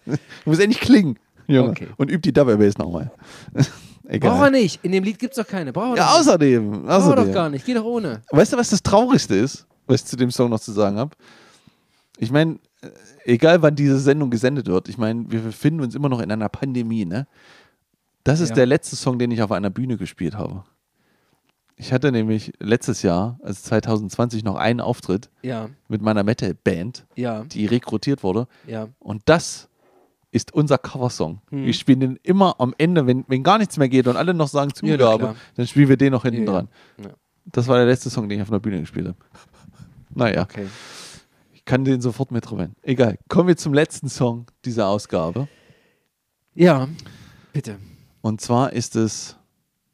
muss 0.45 0.59
endlich 0.59 0.79
klingen, 0.81 1.17
Junge. 1.47 1.69
Okay. 1.71 1.87
Und 1.97 2.11
üb 2.11 2.21
die 2.21 2.33
Double 2.33 2.57
Bass 2.57 2.77
nochmal. 2.77 3.11
Egal. 4.07 4.31
Braucht 4.31 4.43
er 4.43 4.51
nicht. 4.51 4.83
In 4.83 4.91
dem 4.91 5.03
Lied 5.05 5.19
gibt 5.19 5.37
es 5.37 5.43
doch 5.43 5.49
keine. 5.49 5.71
Braucht 5.71 5.97
er 5.97 6.03
ja, 6.03 6.09
nicht. 6.09 6.19
außerdem. 6.19 6.71
Braucht 6.71 6.85
er 6.89 6.97
außerdem. 6.97 7.25
doch 7.27 7.33
gar 7.33 7.49
nicht. 7.49 7.65
Geh 7.65 7.73
doch 7.73 7.85
ohne. 7.85 8.21
Weißt 8.31 8.51
du, 8.51 8.57
was 8.57 8.69
das 8.69 8.83
Traurigste 8.83 9.35
ist, 9.35 9.65
was 9.87 10.01
ich 10.01 10.05
zu 10.07 10.17
dem 10.17 10.31
Song 10.31 10.49
noch 10.49 10.59
zu 10.59 10.73
sagen 10.73 10.97
habe? 10.97 11.15
Ich 12.17 12.29
meine, 12.29 12.59
äh, 12.81 12.89
egal 13.25 13.61
wann 13.61 13.75
diese 13.75 13.99
Sendung 13.99 14.29
gesendet 14.29 14.67
wird, 14.67 14.89
ich 14.89 14.97
meine, 14.97 15.25
wir 15.31 15.39
befinden 15.39 15.79
uns 15.81 15.95
immer 15.95 16.09
noch 16.09 16.19
in 16.19 16.29
einer 16.29 16.49
Pandemie, 16.49 17.05
ne? 17.05 17.25
Das 18.23 18.39
ist 18.39 18.49
Ja. 18.49 18.55
der 18.55 18.65
letzte 18.67 18.95
Song, 18.95 19.17
den 19.19 19.31
ich 19.31 19.41
auf 19.41 19.51
einer 19.51 19.69
Bühne 19.69 19.97
gespielt 19.97 20.35
habe. 20.35 20.63
Ich 21.75 21.91
hatte 21.91 22.11
nämlich 22.11 22.53
letztes 22.59 23.01
Jahr, 23.01 23.39
also 23.41 23.59
2020, 23.61 24.43
noch 24.43 24.55
einen 24.55 24.81
Auftritt 24.81 25.29
Ja, 25.41 25.69
mit 25.87 26.01
meiner 26.03 26.23
Metal-Band, 26.23 27.07
ja, 27.15 27.43
die 27.45 27.65
rekrutiert 27.65 28.21
wurde. 28.21 28.47
Und 28.99 29.23
das 29.25 29.67
ist 30.31 30.53
unser 30.53 30.77
Coversong. 30.77 31.41
Hm. 31.49 31.65
Wir 31.65 31.73
spielen 31.73 31.99
den 31.99 32.19
immer 32.21 32.55
am 32.59 32.75
Ende, 32.77 33.07
wenn, 33.07 33.25
wenn 33.27 33.41
gar 33.43 33.57
nichts 33.57 33.77
mehr 33.77 33.89
geht 33.89 34.07
und 34.07 34.15
alle 34.15 34.33
noch 34.35 34.47
sagen 34.47 34.73
Zugabe, 34.73 35.35
dann 35.55 35.67
spielen 35.67 35.89
wir 35.89 35.97
den 35.97 36.11
noch 36.11 36.21
hinten 36.23 36.45
dran. 36.45 36.67
Das 37.45 37.67
war 37.67 37.77
der 37.77 37.87
letzte 37.87 38.09
Song, 38.11 38.29
den 38.29 38.37
ich 38.37 38.43
auf 38.43 38.51
einer 38.51 38.59
Bühne 38.59 38.79
gespielt 38.79 39.07
habe. 39.07 39.17
Naja, 40.13 40.43
Okay. 40.43 40.67
ich 41.53 41.65
kann 41.65 41.83
den 41.83 41.99
sofort 42.01 42.31
mitrufen. 42.31 42.75
Egal. 42.83 43.17
Kommen 43.27 43.47
wir 43.47 43.57
zum 43.57 43.73
letzten 43.73 44.07
Song 44.07 44.45
dieser 44.65 44.87
Ausgabe. 44.87 45.47
Ja, 46.53 46.87
bitte. 47.53 47.77
Und 48.21 48.41
zwar 48.41 48.73
ist 48.73 48.95
es 48.95 49.35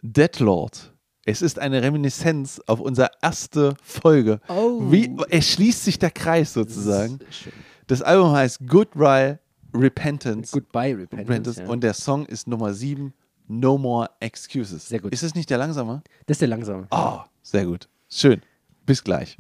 Deadlord. 0.02 0.94
Es 1.26 1.42
ist 1.42 1.60
eine 1.60 1.82
Reminiszenz 1.82 2.62
auf 2.68 2.80
unsere 2.80 3.12
erste 3.22 3.76
Folge. 3.84 4.40
Oh. 4.48 4.80
Wie, 4.92 5.16
es 5.30 5.48
schließt 5.50 5.84
sich 5.84 6.00
der 6.00 6.12
Kreis 6.12 6.54
sozusagen. 6.54 7.20
Das. 7.20 7.54
Das 7.88 8.02
Album 8.02 8.32
heißt 8.32 8.68
Goodbye 8.68 9.40
Repentance. 9.74 10.52
Goodbye, 10.52 10.96
Repentance. 10.96 11.30
Repentance. 11.30 11.62
ja. 11.62 11.68
Und 11.68 11.82
der 11.82 11.94
Song 11.94 12.26
ist 12.26 12.48
Nummer 12.48 12.74
7, 12.74 13.14
No 13.48 13.78
More 13.78 14.10
Excuses. 14.20 14.88
Sehr 14.88 15.00
gut. 15.00 15.14
Ist 15.14 15.24
es 15.24 15.36
nicht 15.36 15.50
der 15.50 15.58
langsame? 15.58 16.02
Das 16.26 16.36
ist 16.36 16.42
der 16.42 16.48
langsame. 16.50 16.88
Oh, 16.92 17.20
sehr 17.42 17.66
gut. 17.66 17.88
Schön. 18.10 18.42
Bis 18.86 19.04
gleich. 19.04 19.38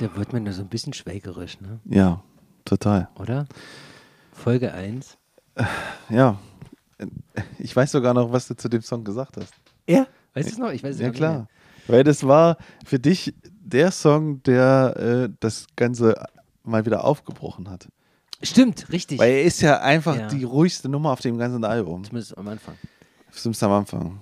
Der 0.00 0.14
wird 0.16 0.32
mir 0.32 0.40
nur 0.40 0.52
so 0.52 0.62
ein 0.62 0.68
bisschen 0.68 0.92
schwägerisch, 0.92 1.60
ne? 1.60 1.80
Ja, 1.84 2.22
total. 2.64 3.08
Oder? 3.18 3.46
Folge 4.32 4.72
1. 4.72 5.18
Ja. 6.08 6.38
Ich 7.58 7.74
weiß 7.74 7.92
sogar 7.92 8.14
noch, 8.14 8.32
was 8.32 8.48
du 8.48 8.56
zu 8.56 8.68
dem 8.68 8.82
Song 8.82 9.04
gesagt 9.04 9.36
hast. 9.36 9.52
Ja? 9.88 10.06
Weißt 10.34 10.48
du 10.48 10.52
es 10.52 10.58
noch? 10.58 10.70
Ich 10.72 10.82
weiß 10.82 10.96
es 10.96 11.00
Ja, 11.00 11.10
klar. 11.10 11.48
Weil 11.86 12.04
das 12.04 12.26
war 12.26 12.56
für 12.84 12.98
dich 12.98 13.34
der 13.44 13.90
Song, 13.90 14.42
der 14.42 14.96
äh, 15.28 15.34
das 15.40 15.66
Ganze 15.76 16.14
mal 16.64 16.84
wieder 16.86 17.04
aufgebrochen 17.04 17.68
hat. 17.70 17.84
mehr. 17.84 17.92
Stimmt, 18.42 18.90
richtig. 18.92 19.18
Weil 19.18 19.32
er 19.32 19.42
ist 19.44 19.60
ja 19.60 19.80
einfach 19.80 20.16
Ja. 20.16 20.28
die 20.28 20.44
ruhigste 20.44 20.88
Nummer 20.88 21.12
auf 21.12 21.20
dem 21.20 21.38
ganzen 21.38 21.64
Album. 21.64 22.04
Zumindest 22.04 22.36
am 22.36 22.46
Anfang. 22.48 22.74
Zumindest 23.32 23.62
am 23.62 23.72
Anfang. 23.72 24.20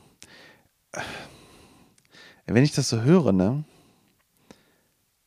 Wenn 2.47 2.65
ich 2.65 2.73
das 2.73 2.89
so 2.89 3.01
höre, 3.03 3.33
ne, 3.33 3.65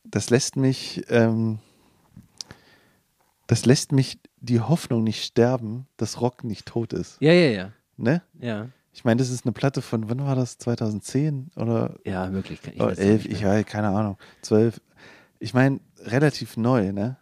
das 0.04 0.30
lässt 0.30 0.56
mich, 0.56 1.04
ähm, 1.08 1.58
das 3.50 3.66
lässt 3.66 3.90
mich 3.90 4.20
die 4.38 4.60
Hoffnung 4.60 5.02
nicht 5.02 5.24
sterben, 5.24 5.88
dass 5.96 6.20
Rock 6.20 6.44
nicht 6.44 6.66
tot 6.66 6.92
ist. 6.92 7.16
Ja, 7.20 7.32
ja, 7.32 7.50
ja. 7.50 7.72
Ne? 7.96 8.22
Ja, 8.40 8.68
Ich 8.92 9.04
meine, 9.04 9.18
das 9.18 9.28
ist 9.28 9.44
eine 9.44 9.50
Platte 9.50 9.82
von, 9.82 10.08
wann 10.08 10.24
war 10.24 10.36
das? 10.36 10.56
2010 10.58 11.50
oder 11.56 11.96
ja 12.04 12.28
möglich. 12.28 12.60
Ich 12.72 12.80
es 12.80 12.98
11? 12.98 13.24
nicht 13.24 13.32
Ich 13.32 13.44
weiß, 13.44 13.66
keine 13.66 13.88
Ahnung. 13.88 14.18
12. 14.42 14.80
Ich 15.40 15.52
meine, 15.52 15.80
relativ 15.98 16.56
neu, 16.56 16.92
ne? 16.92 17.16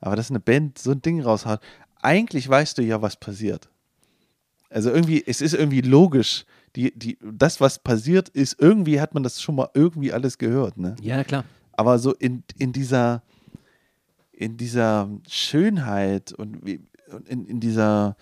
Aber 0.00 0.14
dass 0.14 0.30
eine 0.30 0.38
Band 0.38 0.78
so 0.78 0.92
ein 0.92 1.02
Ding 1.02 1.20
raushaut, 1.20 1.58
eigentlich 2.00 2.48
weißt 2.48 2.78
du 2.78 2.82
ja, 2.82 3.02
was 3.02 3.16
passiert. 3.16 3.68
Also 4.70 4.90
irgendwie, 4.90 5.24
es 5.26 5.40
ist 5.40 5.54
irgendwie 5.54 5.80
logisch. 5.80 6.44
Die, 6.76 6.96
die, 6.96 7.18
das, 7.20 7.60
was 7.60 7.80
passiert 7.80 8.28
ist, 8.28 8.60
irgendwie 8.60 9.00
hat 9.00 9.12
man 9.12 9.24
das 9.24 9.42
schon 9.42 9.56
mal 9.56 9.70
irgendwie 9.74 10.12
alles 10.12 10.38
gehört, 10.38 10.78
ne? 10.78 10.94
Ja, 11.00 11.24
klar. 11.24 11.44
Aber 11.72 11.98
so 11.98 12.14
in, 12.14 12.44
in 12.58 12.72
dieser 12.72 13.24
in 14.36 14.56
dieser 14.56 15.08
Schönheit 15.28 16.32
und 16.32 16.64
wie, 16.66 16.80
in, 17.28 17.46
in, 17.46 17.60
dieser, 17.60 18.16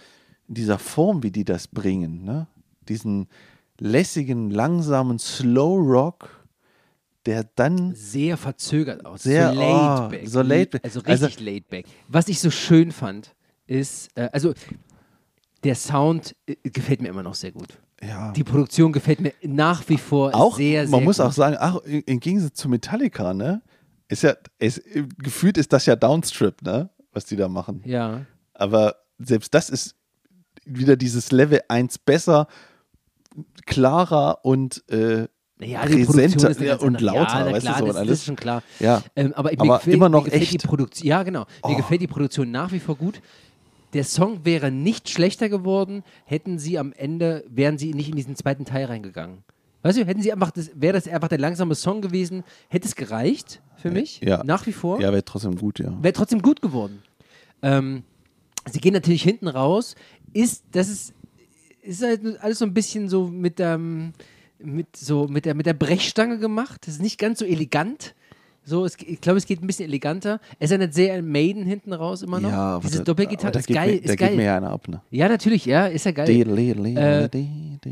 in 0.48 0.55
dieser 0.55 0.79
Form, 0.79 1.22
wie 1.22 1.31
die 1.31 1.44
das 1.44 1.68
bringen, 1.68 2.25
ne? 2.25 2.46
Diesen 2.88 3.29
lässigen, 3.79 4.51
langsamen 4.51 5.18
Slow 5.18 5.79
Rock, 5.79 6.44
der 7.27 7.44
dann 7.55 7.94
Sehr 7.94 8.37
verzögert 8.37 9.07
aus. 9.07 9.22
Sehr, 9.22 9.53
so 9.55 9.61
oh, 9.61 9.62
laid 9.62 10.11
back. 10.11 10.29
so 10.29 10.42
laid 10.42 10.70
back. 10.72 10.85
Also 10.85 11.01
Also- 11.05 11.27
richtig 11.27 11.44
laid 11.46 11.68
back. 11.68 11.87
Was 12.09 12.29
ich 12.29 12.40
so 12.40 12.51
schön 12.51 12.90
fand, 12.92 13.35
ist, 13.66 14.11
äh, 14.16 14.29
also 14.33 14.53
der 15.64 15.77
Sound 15.77 16.35
äh, 16.46 16.57
gefällt 16.64 17.01
mir 17.01 17.09
immer 17.09 17.22
noch 17.22 17.35
sehr 17.37 17.53
gut. 17.53 17.79
ja 18.03 18.33
Die 18.33 18.42
Produktion 18.44 18.92
gefällt 18.92 19.20
mir 19.20 19.33
nach 19.42 19.88
wie 19.88 19.96
vor 19.98 20.35
auch 20.35 20.57
sehr, 20.57 20.83
sehr 20.83 20.90
man 20.90 21.05
muss 21.05 21.18
gut. 21.18 21.27
auch 21.27 21.33
sagen, 21.33 21.57
ach, 21.59 21.77
im 21.85 22.18
Gegensatz 22.20 22.55
zu 22.55 22.68
Metallica, 22.68 23.33
ne? 23.33 23.62
Ist 24.12 24.22
ja 24.22 24.35
es, 24.59 24.81
gefühlt 25.18 25.57
ist 25.57 25.72
das 25.72 25.87
ja 25.87 25.96
Downstrip, 25.96 26.61
ne? 26.62 26.90
Was 27.12 27.25
die 27.25 27.37
da 27.37 27.48
machen. 27.48 27.83
Ja. 27.87 28.27
Aber 28.53 28.96
selbst 29.18 29.55
das 29.55 29.70
ist 29.70 29.96
wieder 30.66 30.96
dieses 30.96 31.33
Level 31.33 31.61
1 31.68 31.98
besser, 31.98 32.46
klarer 33.66 34.44
und 34.44 34.85
äh, 34.90 35.27
Ja, 35.61 35.81
präsenter 35.81 36.51
ist 36.51 36.61
ja, 36.61 36.77
und 36.77 37.01
lauter, 37.01 37.46
ja, 37.46 37.53
weißt 37.53 37.66
klar, 37.66 37.75
du 37.79 37.81
so 37.81 37.87
das, 37.87 37.96
alles. 37.96 38.09
das 38.11 38.18
ist 38.18 38.25
schon 38.27 38.37
klar. 38.37 38.62
Ja. 38.81 39.03
Ähm, 39.16 39.33
aber 39.35 39.51
mir 39.51 39.61
Aber 39.61 39.79
gefällt, 39.79 39.96
immer 39.96 40.09
noch 40.09 40.27
mir 40.27 40.33
echt. 40.33 40.53
die 40.53 40.59
Produktion. 40.66 41.07
Ja, 41.09 41.22
genau. 41.22 41.40
Mir 41.66 41.75
Oh. 41.75 41.77
gefällt 41.77 42.01
die 42.03 42.07
Produktion 42.07 42.51
nach 42.51 42.72
wie 42.72 42.81
vor 42.81 42.96
gut. 42.96 43.20
Der 43.94 44.05
Song 44.05 44.44
wäre 44.44 44.70
nicht 44.70 45.09
schlechter 45.11 45.48
geworden, 45.48 46.03
hätten 46.25 46.59
sie 46.59 46.79
am 46.79 46.92
Ende, 46.92 47.44
wären 47.48 47.77
sie 47.79 47.92
nicht 47.94 48.09
in 48.09 48.16
diesen 48.16 48.37
zweiten 48.37 48.64
Teil 48.64 48.87
reingegangen. 48.87 49.44
Weißt 49.83 49.99
du, 49.99 50.05
hätten 50.07 50.23
sie 50.23 50.33
einfach, 50.33 50.51
das, 50.53 50.71
wäre 50.75 50.92
das 50.92 51.09
einfach 51.09 51.29
der 51.29 51.38
langsame 51.38 51.75
Song 51.75 52.01
gewesen, 52.03 52.45
hätte 52.68 52.87
es 52.87 52.95
gereicht 52.95 53.61
für 53.77 53.90
mich, 53.90 54.21
Ja. 54.23 54.42
nach 54.45 54.66
wie 54.66 54.73
vor. 54.73 55.01
Ja, 55.01 55.11
wäre 55.12 55.25
trotzdem 55.25 55.57
gut, 55.57 55.79
ja. 55.81 55.92
Wäre 56.03 56.12
trotzdem 56.12 56.40
gut 56.40 56.62
geworden. 56.62 57.03
Ähm, 57.62 58.05
sie 58.71 58.81
gehen 58.81 58.92
natürlich 58.95 59.23
hinten 59.23 59.49
raus. 59.49 59.95
Ist, 60.33 60.64
das 60.71 60.88
ist, 60.88 61.14
ist 61.83 62.03
halt 62.03 62.40
alles 62.42 62.59
so 62.61 62.64
ein 62.64 62.75
bisschen 62.75 63.09
so 63.09 63.27
mit, 63.27 63.59
ähm, 63.59 64.12
mit, 64.61 64.97
so 64.97 65.27
mit, 65.27 65.45
der, 65.47 65.55
mit 65.55 65.66
der 65.66 65.75
Brechstange 65.75 66.38
gemacht. 66.38 66.87
Das 66.87 66.95
ist 66.95 67.03
nicht 67.03 67.18
ganz 67.18 67.40
so 67.40 67.45
elegant. 67.45 68.14
So, 68.64 68.85
es, 68.85 68.96
ich 69.05 69.20
glaube, 69.20 69.38
es 69.38 69.46
geht 69.46 69.61
ein 69.61 69.66
bisschen 69.66 69.87
eleganter. 69.87 70.40
Es 70.61 70.70
ist 70.70 70.94
sehr 70.94 71.20
Maiden 71.20 71.64
hinten 71.64 71.92
raus 71.92 72.22
immer 72.22 72.38
noch. 72.40 72.51
Ja, 72.51 72.81
Diese 72.81 72.98
da- 72.98 73.05
Doppelgitarre 73.05 73.59
ist 73.59 73.66
geil. 73.66 73.94
Mir, 73.94 73.96
ist 74.03 74.09
da 74.09 74.14
geil. 74.14 74.29
geht 74.29 74.37
mir 74.37 74.44
ja 74.44 74.57
einer 74.57 74.70
ab, 74.70 74.87
ne? 74.88 75.01
ja, 75.11 75.29
natürlich, 75.29 75.64
ja, 75.66 75.87
ist 75.87 76.05
ja 76.05 76.12
geil. 76.12 76.29
Äh, 76.31 77.29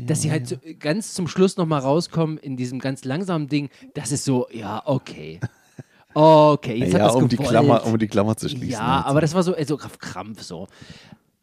dass 0.05 0.21
sie 0.21 0.31
halt 0.31 0.47
so 0.47 0.55
ganz 0.79 1.13
zum 1.13 1.27
Schluss 1.27 1.57
nochmal 1.57 1.81
rauskommen 1.81 2.37
in 2.37 2.55
diesem 2.55 2.79
ganz 2.79 3.03
langsamen 3.03 3.49
Ding, 3.49 3.69
das 3.95 4.11
ist 4.13 4.23
so, 4.23 4.47
ja, 4.51 4.81
okay. 4.85 5.39
Okay, 6.13 6.75
jetzt 6.75 6.93
hat 6.93 6.99
ja, 7.01 7.07
das 7.07 7.15
um 7.15 7.27
die, 7.27 7.35
gewollt. 7.37 7.49
Klammer, 7.51 7.85
um 7.85 7.97
die 7.97 8.07
Klammer 8.07 8.35
zu 8.35 8.49
schließen. 8.49 8.69
Ja, 8.71 8.97
halt. 8.97 9.05
aber 9.07 9.21
das 9.21 9.33
war 9.33 9.43
so, 9.43 9.55
äh, 9.55 9.65
so 9.65 9.75
auf 9.75 9.97
Krampf 9.97 10.41
so. 10.41 10.67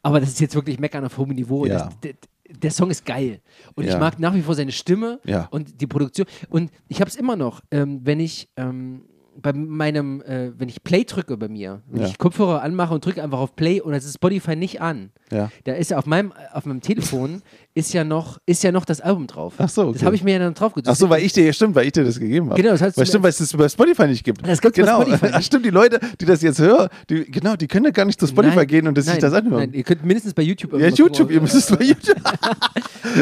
Aber 0.03 0.21
das 0.21 0.31
ist 0.31 0.41
jetzt 0.41 0.55
wirklich 0.55 0.79
Meckern 0.79 1.05
auf 1.05 1.17
hohem 1.17 1.31
Niveau. 1.31 1.65
Ja. 1.67 1.87
Das, 1.87 2.01
der, 2.01 2.13
der 2.51 2.71
Song 2.71 2.91
ist 2.91 3.05
geil. 3.07 3.41
Und 3.75 3.85
ich 3.85 3.91
Ja. 3.91 3.99
mag 3.99 4.19
nach 4.19 4.35
wie 4.35 4.43
vor 4.43 4.55
seine 4.55 4.73
Stimme 4.73 5.21
Ja. 5.25 5.49
und 5.51 5.81
die 5.81 5.87
Produktion. 5.87 6.27
Und 6.51 6.71
ich 6.89 7.01
habe 7.01 7.09
es 7.11 7.17
immer 7.17 7.37
noch, 7.37 7.61
ähm, 7.71 8.01
wenn 8.05 8.21
ich 8.21 8.49
ähm, 8.57 9.03
bei 9.41 9.53
meinem, 9.53 10.21
äh, 10.23 10.51
wenn 10.59 10.69
ich 10.69 10.83
Play 10.83 11.05
drücke 11.05 11.37
bei 11.37 11.49
mir, 11.49 11.81
wenn 11.89 12.03
Ja. 12.03 12.09
ich 12.09 12.19
Kopfhörer 12.19 12.63
anmache 12.63 12.93
und 12.93 13.05
drücke 13.05 13.23
einfach 13.23 13.39
auf 13.39 13.55
Play 13.55 13.81
und 13.81 13.93
es 13.95 14.05
ist 14.05 14.15
Spotify 14.17 14.57
nicht 14.57 14.81
an, 14.81 15.11
Ja. 15.31 15.51
da 15.65 15.75
ist 15.75 15.91
ja 15.93 15.99
auf 15.99 16.07
meinem, 16.07 16.33
auf 16.53 16.67
meinem 16.67 16.81
Telefon 16.81 17.43
ist 17.75 17.95
ja 17.95 18.03
noch, 18.03 18.39
ist 18.47 18.65
ja 18.65 18.73
noch 18.73 18.85
das 18.85 19.01
Album 19.01 19.29
drauf. 19.29 19.55
Ach 19.59 19.69
so, 19.69 19.85
Das 19.93 19.97
okay. 19.97 20.07
habe 20.07 20.17
ich 20.17 20.25
mir 20.25 20.33
ja 20.33 20.39
dann 20.41 20.55
drauf 20.55 20.75
gedrückt. 20.75 20.89
Ach 20.93 20.97
so, 20.99 21.09
weil 21.09 21.23
ich 21.23 21.33
dir, 21.33 21.53
stimmt, 21.53 21.75
weil 21.77 21.87
ich 21.87 21.93
dir 21.93 22.03
das 22.05 22.19
gegeben 22.19 22.51
habe. 22.51 22.61
Genau, 22.61 22.77
das 22.77 22.81
du 22.95 22.97
weil 23.01 23.07
stimmt, 23.07 23.23
weil 23.23 23.31
es 23.31 23.39
das 23.39 23.53
bei 23.53 23.69
Spotify 23.69 24.07
nicht 24.09 24.25
gibt. 24.25 24.47
Das 24.47 24.61
gibt's 24.61 24.77
bei 24.79 24.85
genau. 24.85 25.03
Spotify 25.03 25.27
Ach, 25.31 25.37
nicht. 25.37 25.47
stimmt, 25.47 25.65
die 25.67 25.71
Leute, 25.71 26.01
die 26.21 26.25
das 26.25 26.43
jetzt 26.43 26.59
hören, 26.59 26.89
die, 27.09 27.25
genau, 27.31 27.55
die 27.55 27.69
können 27.69 27.85
ja 27.85 27.93
gar 27.93 28.05
nicht 28.07 28.19
zu 28.19 28.27
Spotify 28.27 28.57
Nein, 28.57 28.67
gehen 28.67 28.89
und 28.89 28.99
das 28.99 29.07
nein, 29.07 29.15
sich 29.15 29.21
das 29.23 29.33
anhören. 29.33 29.61
Nein, 29.61 29.73
ihr 29.73 29.85
könnt 29.85 30.05
mindestens 30.05 30.35
bei 30.35 30.43
YouTube 30.43 30.73
ja, 30.81 30.89
YouTube, 30.89 31.31
ihr 31.31 31.41
müsst 31.41 31.55
es 31.55 31.67
bei 31.77 31.85
YouTube. 31.85 32.17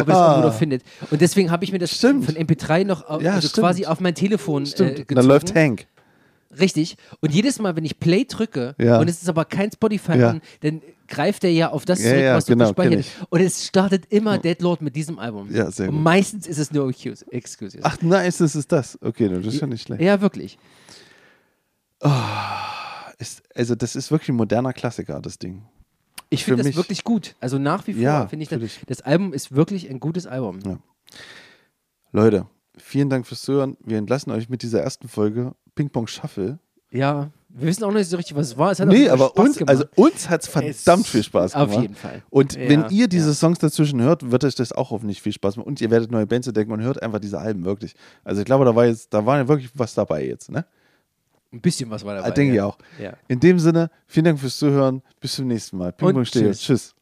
ob 0.01 0.09
ihr 0.09 0.09
es 0.09 0.15
Ah. 0.15 0.41
noch 0.43 0.55
findet. 0.55 0.83
Und 1.11 1.21
deswegen 1.21 1.51
habe 1.51 1.63
ich 1.65 1.73
mir 1.73 1.79
das 1.79 1.91
Stimmt. 1.91 2.25
von 2.25 2.35
MP3 2.37 2.85
noch 2.85 3.07
au- 3.09 3.21
Ja, 3.21 3.35
also 3.35 3.49
quasi 3.61 3.85
auf 3.87 4.01
mein 4.01 4.15
Telefon 4.15 4.65
Stimmt, 4.67 4.81
äh, 4.81 4.91
und 4.93 4.97
gezogen. 5.09 5.15
dann 5.17 5.27
läuft 5.27 5.55
Hank. 5.55 5.87
Richtig. 6.59 6.97
Und 7.21 7.33
jedes 7.35 7.59
Mal, 7.59 7.77
wenn 7.77 7.85
ich 7.85 7.99
Play 7.99 8.25
drücke 8.25 8.75
Ja. 8.79 8.99
und 8.99 9.09
es 9.09 9.21
ist 9.23 9.29
aber 9.29 9.45
kein 9.45 9.71
Spotify 9.73 10.19
Ja. 10.19 10.31
an, 10.31 10.41
dann 10.61 10.81
greift 11.09 11.45
er 11.45 11.51
ja 11.53 11.71
auf 11.71 11.85
das 11.85 12.01
zurück, 12.01 12.19
ja, 12.19 12.35
was 12.35 12.47
du 12.47 12.53
genau, 12.53 12.67
gespeichert 12.73 13.05
hast. 13.05 13.27
Und 13.31 13.41
es 13.41 13.67
startet 13.67 14.07
immer 14.11 14.39
Deadlord 14.39 14.83
mit 14.83 14.97
diesem 14.97 15.19
Album. 15.19 15.49
Ja, 15.55 15.71
sehr 15.71 15.89
Und 15.89 15.97
gut. 15.97 16.05
meistens 16.05 16.47
ist 16.47 16.59
es 16.59 16.73
nur 16.73 16.89
Excuse- 16.89 17.25
Excuses. 17.31 17.81
Ach, 17.85 18.01
nice, 18.03 18.39
das 18.39 18.57
ist 18.57 18.73
das. 18.73 18.99
Okay, 19.03 19.29
das 19.29 19.45
ist 19.47 19.59
schon 19.61 19.69
nicht 19.69 19.83
schlecht. 19.83 20.03
Ja, 20.03 20.21
wirklich. 20.21 20.59
Ist, 23.19 23.43
also, 23.55 23.75
das 23.75 23.97
ist 23.97 24.11
wirklich 24.11 24.29
ein 24.29 24.37
moderner 24.37 24.73
Klassiker, 24.73 25.21
das 25.21 25.39
Ding. 25.39 25.63
Ich 26.29 26.45
finde 26.45 26.65
das 26.65 26.77
wirklich 26.77 27.05
gut. 27.05 27.35
Also 27.41 27.59
nach 27.59 27.87
wie 27.87 27.95
vor 27.95 28.29
finde 28.29 28.43
ich 28.43 28.49
das, 28.49 28.57
natürlich. 28.57 28.81
das 28.87 29.01
Album 29.03 29.33
ist 29.33 29.55
wirklich 29.55 29.89
ein 29.89 30.01
gutes 30.01 30.27
Album. 30.27 30.59
Ja. 30.67 30.79
Leute, 32.13 32.47
vielen 32.77 33.09
Dank 33.09 33.27
fürs 33.27 33.43
Zuhören. 33.43 33.77
Wir 33.85 33.97
entlassen 33.99 34.33
euch 34.33 34.49
mit 34.49 34.63
dieser 34.63 34.81
ersten 34.83 35.09
Folge 35.09 35.55
Ping 35.77 35.89
Pong 35.91 36.09
Shuffle. 36.09 36.59
Ja, 36.91 37.31
wir 37.49 37.69
wissen 37.69 37.85
auch 37.85 37.93
nicht 37.93 38.09
so 38.11 38.17
richtig, 38.17 38.37
was 38.37 38.49
es 38.49 38.59
war. 38.59 38.71
Es 38.73 38.81
hat 38.81 38.89
Nee, 38.89 39.09
auch 39.09 39.13
aber 39.15 39.27
Spaß 39.29 39.47
uns, 39.47 39.57
gemacht. 39.59 39.71
also 39.71 39.85
uns 39.95 40.29
hat 40.29 40.43
es 40.43 40.49
verdammt 40.49 41.07
viel 41.07 41.23
Spaß 41.23 41.55
auf 41.55 41.69
gemacht. 41.69 41.83
jeden 41.83 41.95
Fall. 41.95 42.23
Und 42.29 42.55
Ja, 42.55 42.69
wenn 42.69 42.91
ihr 42.91 43.09
diese 43.09 43.29
ja. 43.29 43.35
Songs 43.35 43.59
dazwischen 43.61 44.03
hört, 44.03 44.31
wird 44.31 44.45
euch 44.45 44.55
das 44.57 44.73
auch 44.73 44.91
hoffentlich 44.91 45.23
viel 45.23 45.33
Spaß 45.33 45.57
machen. 45.57 45.67
Und 45.67 45.81
ihr 45.81 45.91
werdet 45.91 46.11
neue 46.11 46.27
Bands 46.27 46.47
entdecken 46.47 46.73
und 46.73 46.83
hört 46.83 47.03
einfach 47.03 47.19
diese 47.19 47.39
Alben 47.39 47.65
wirklich. 47.65 47.95
Also 48.25 48.41
ich 48.41 48.45
glaube, 48.45 48.65
da 48.65 48.75
war 48.75 48.87
jetzt, 48.87 49.15
da 49.15 49.25
war 49.25 49.39
ja 49.39 49.49
wirklich 49.49 49.71
was 49.75 49.95
dabei 49.95 50.27
jetzt, 50.27 50.51
ne? 50.51 50.67
Ein 51.53 51.61
bisschen 51.61 51.89
was 51.91 52.05
war 52.05 52.15
dabei. 52.17 52.31
Denke 52.33 52.53
ich 52.53 52.57
ja. 52.57 52.67
auch. 52.67 52.77
Ja. 53.01 53.15
In 53.29 53.41
dem 53.41 53.59
Sinne, 53.59 53.91
vielen 54.07 54.25
Dank 54.27 54.41
fürs 54.41 54.59
Zuhören. 54.59 55.01
Bis 55.21 55.37
zum 55.37 55.47
nächsten 55.47 55.79
Mal. 55.79 55.93
Ping 55.93 56.09
Und 56.09 56.15
Pong 56.15 56.25
tschüss. 56.25 56.61
Tschüss. 56.61 56.95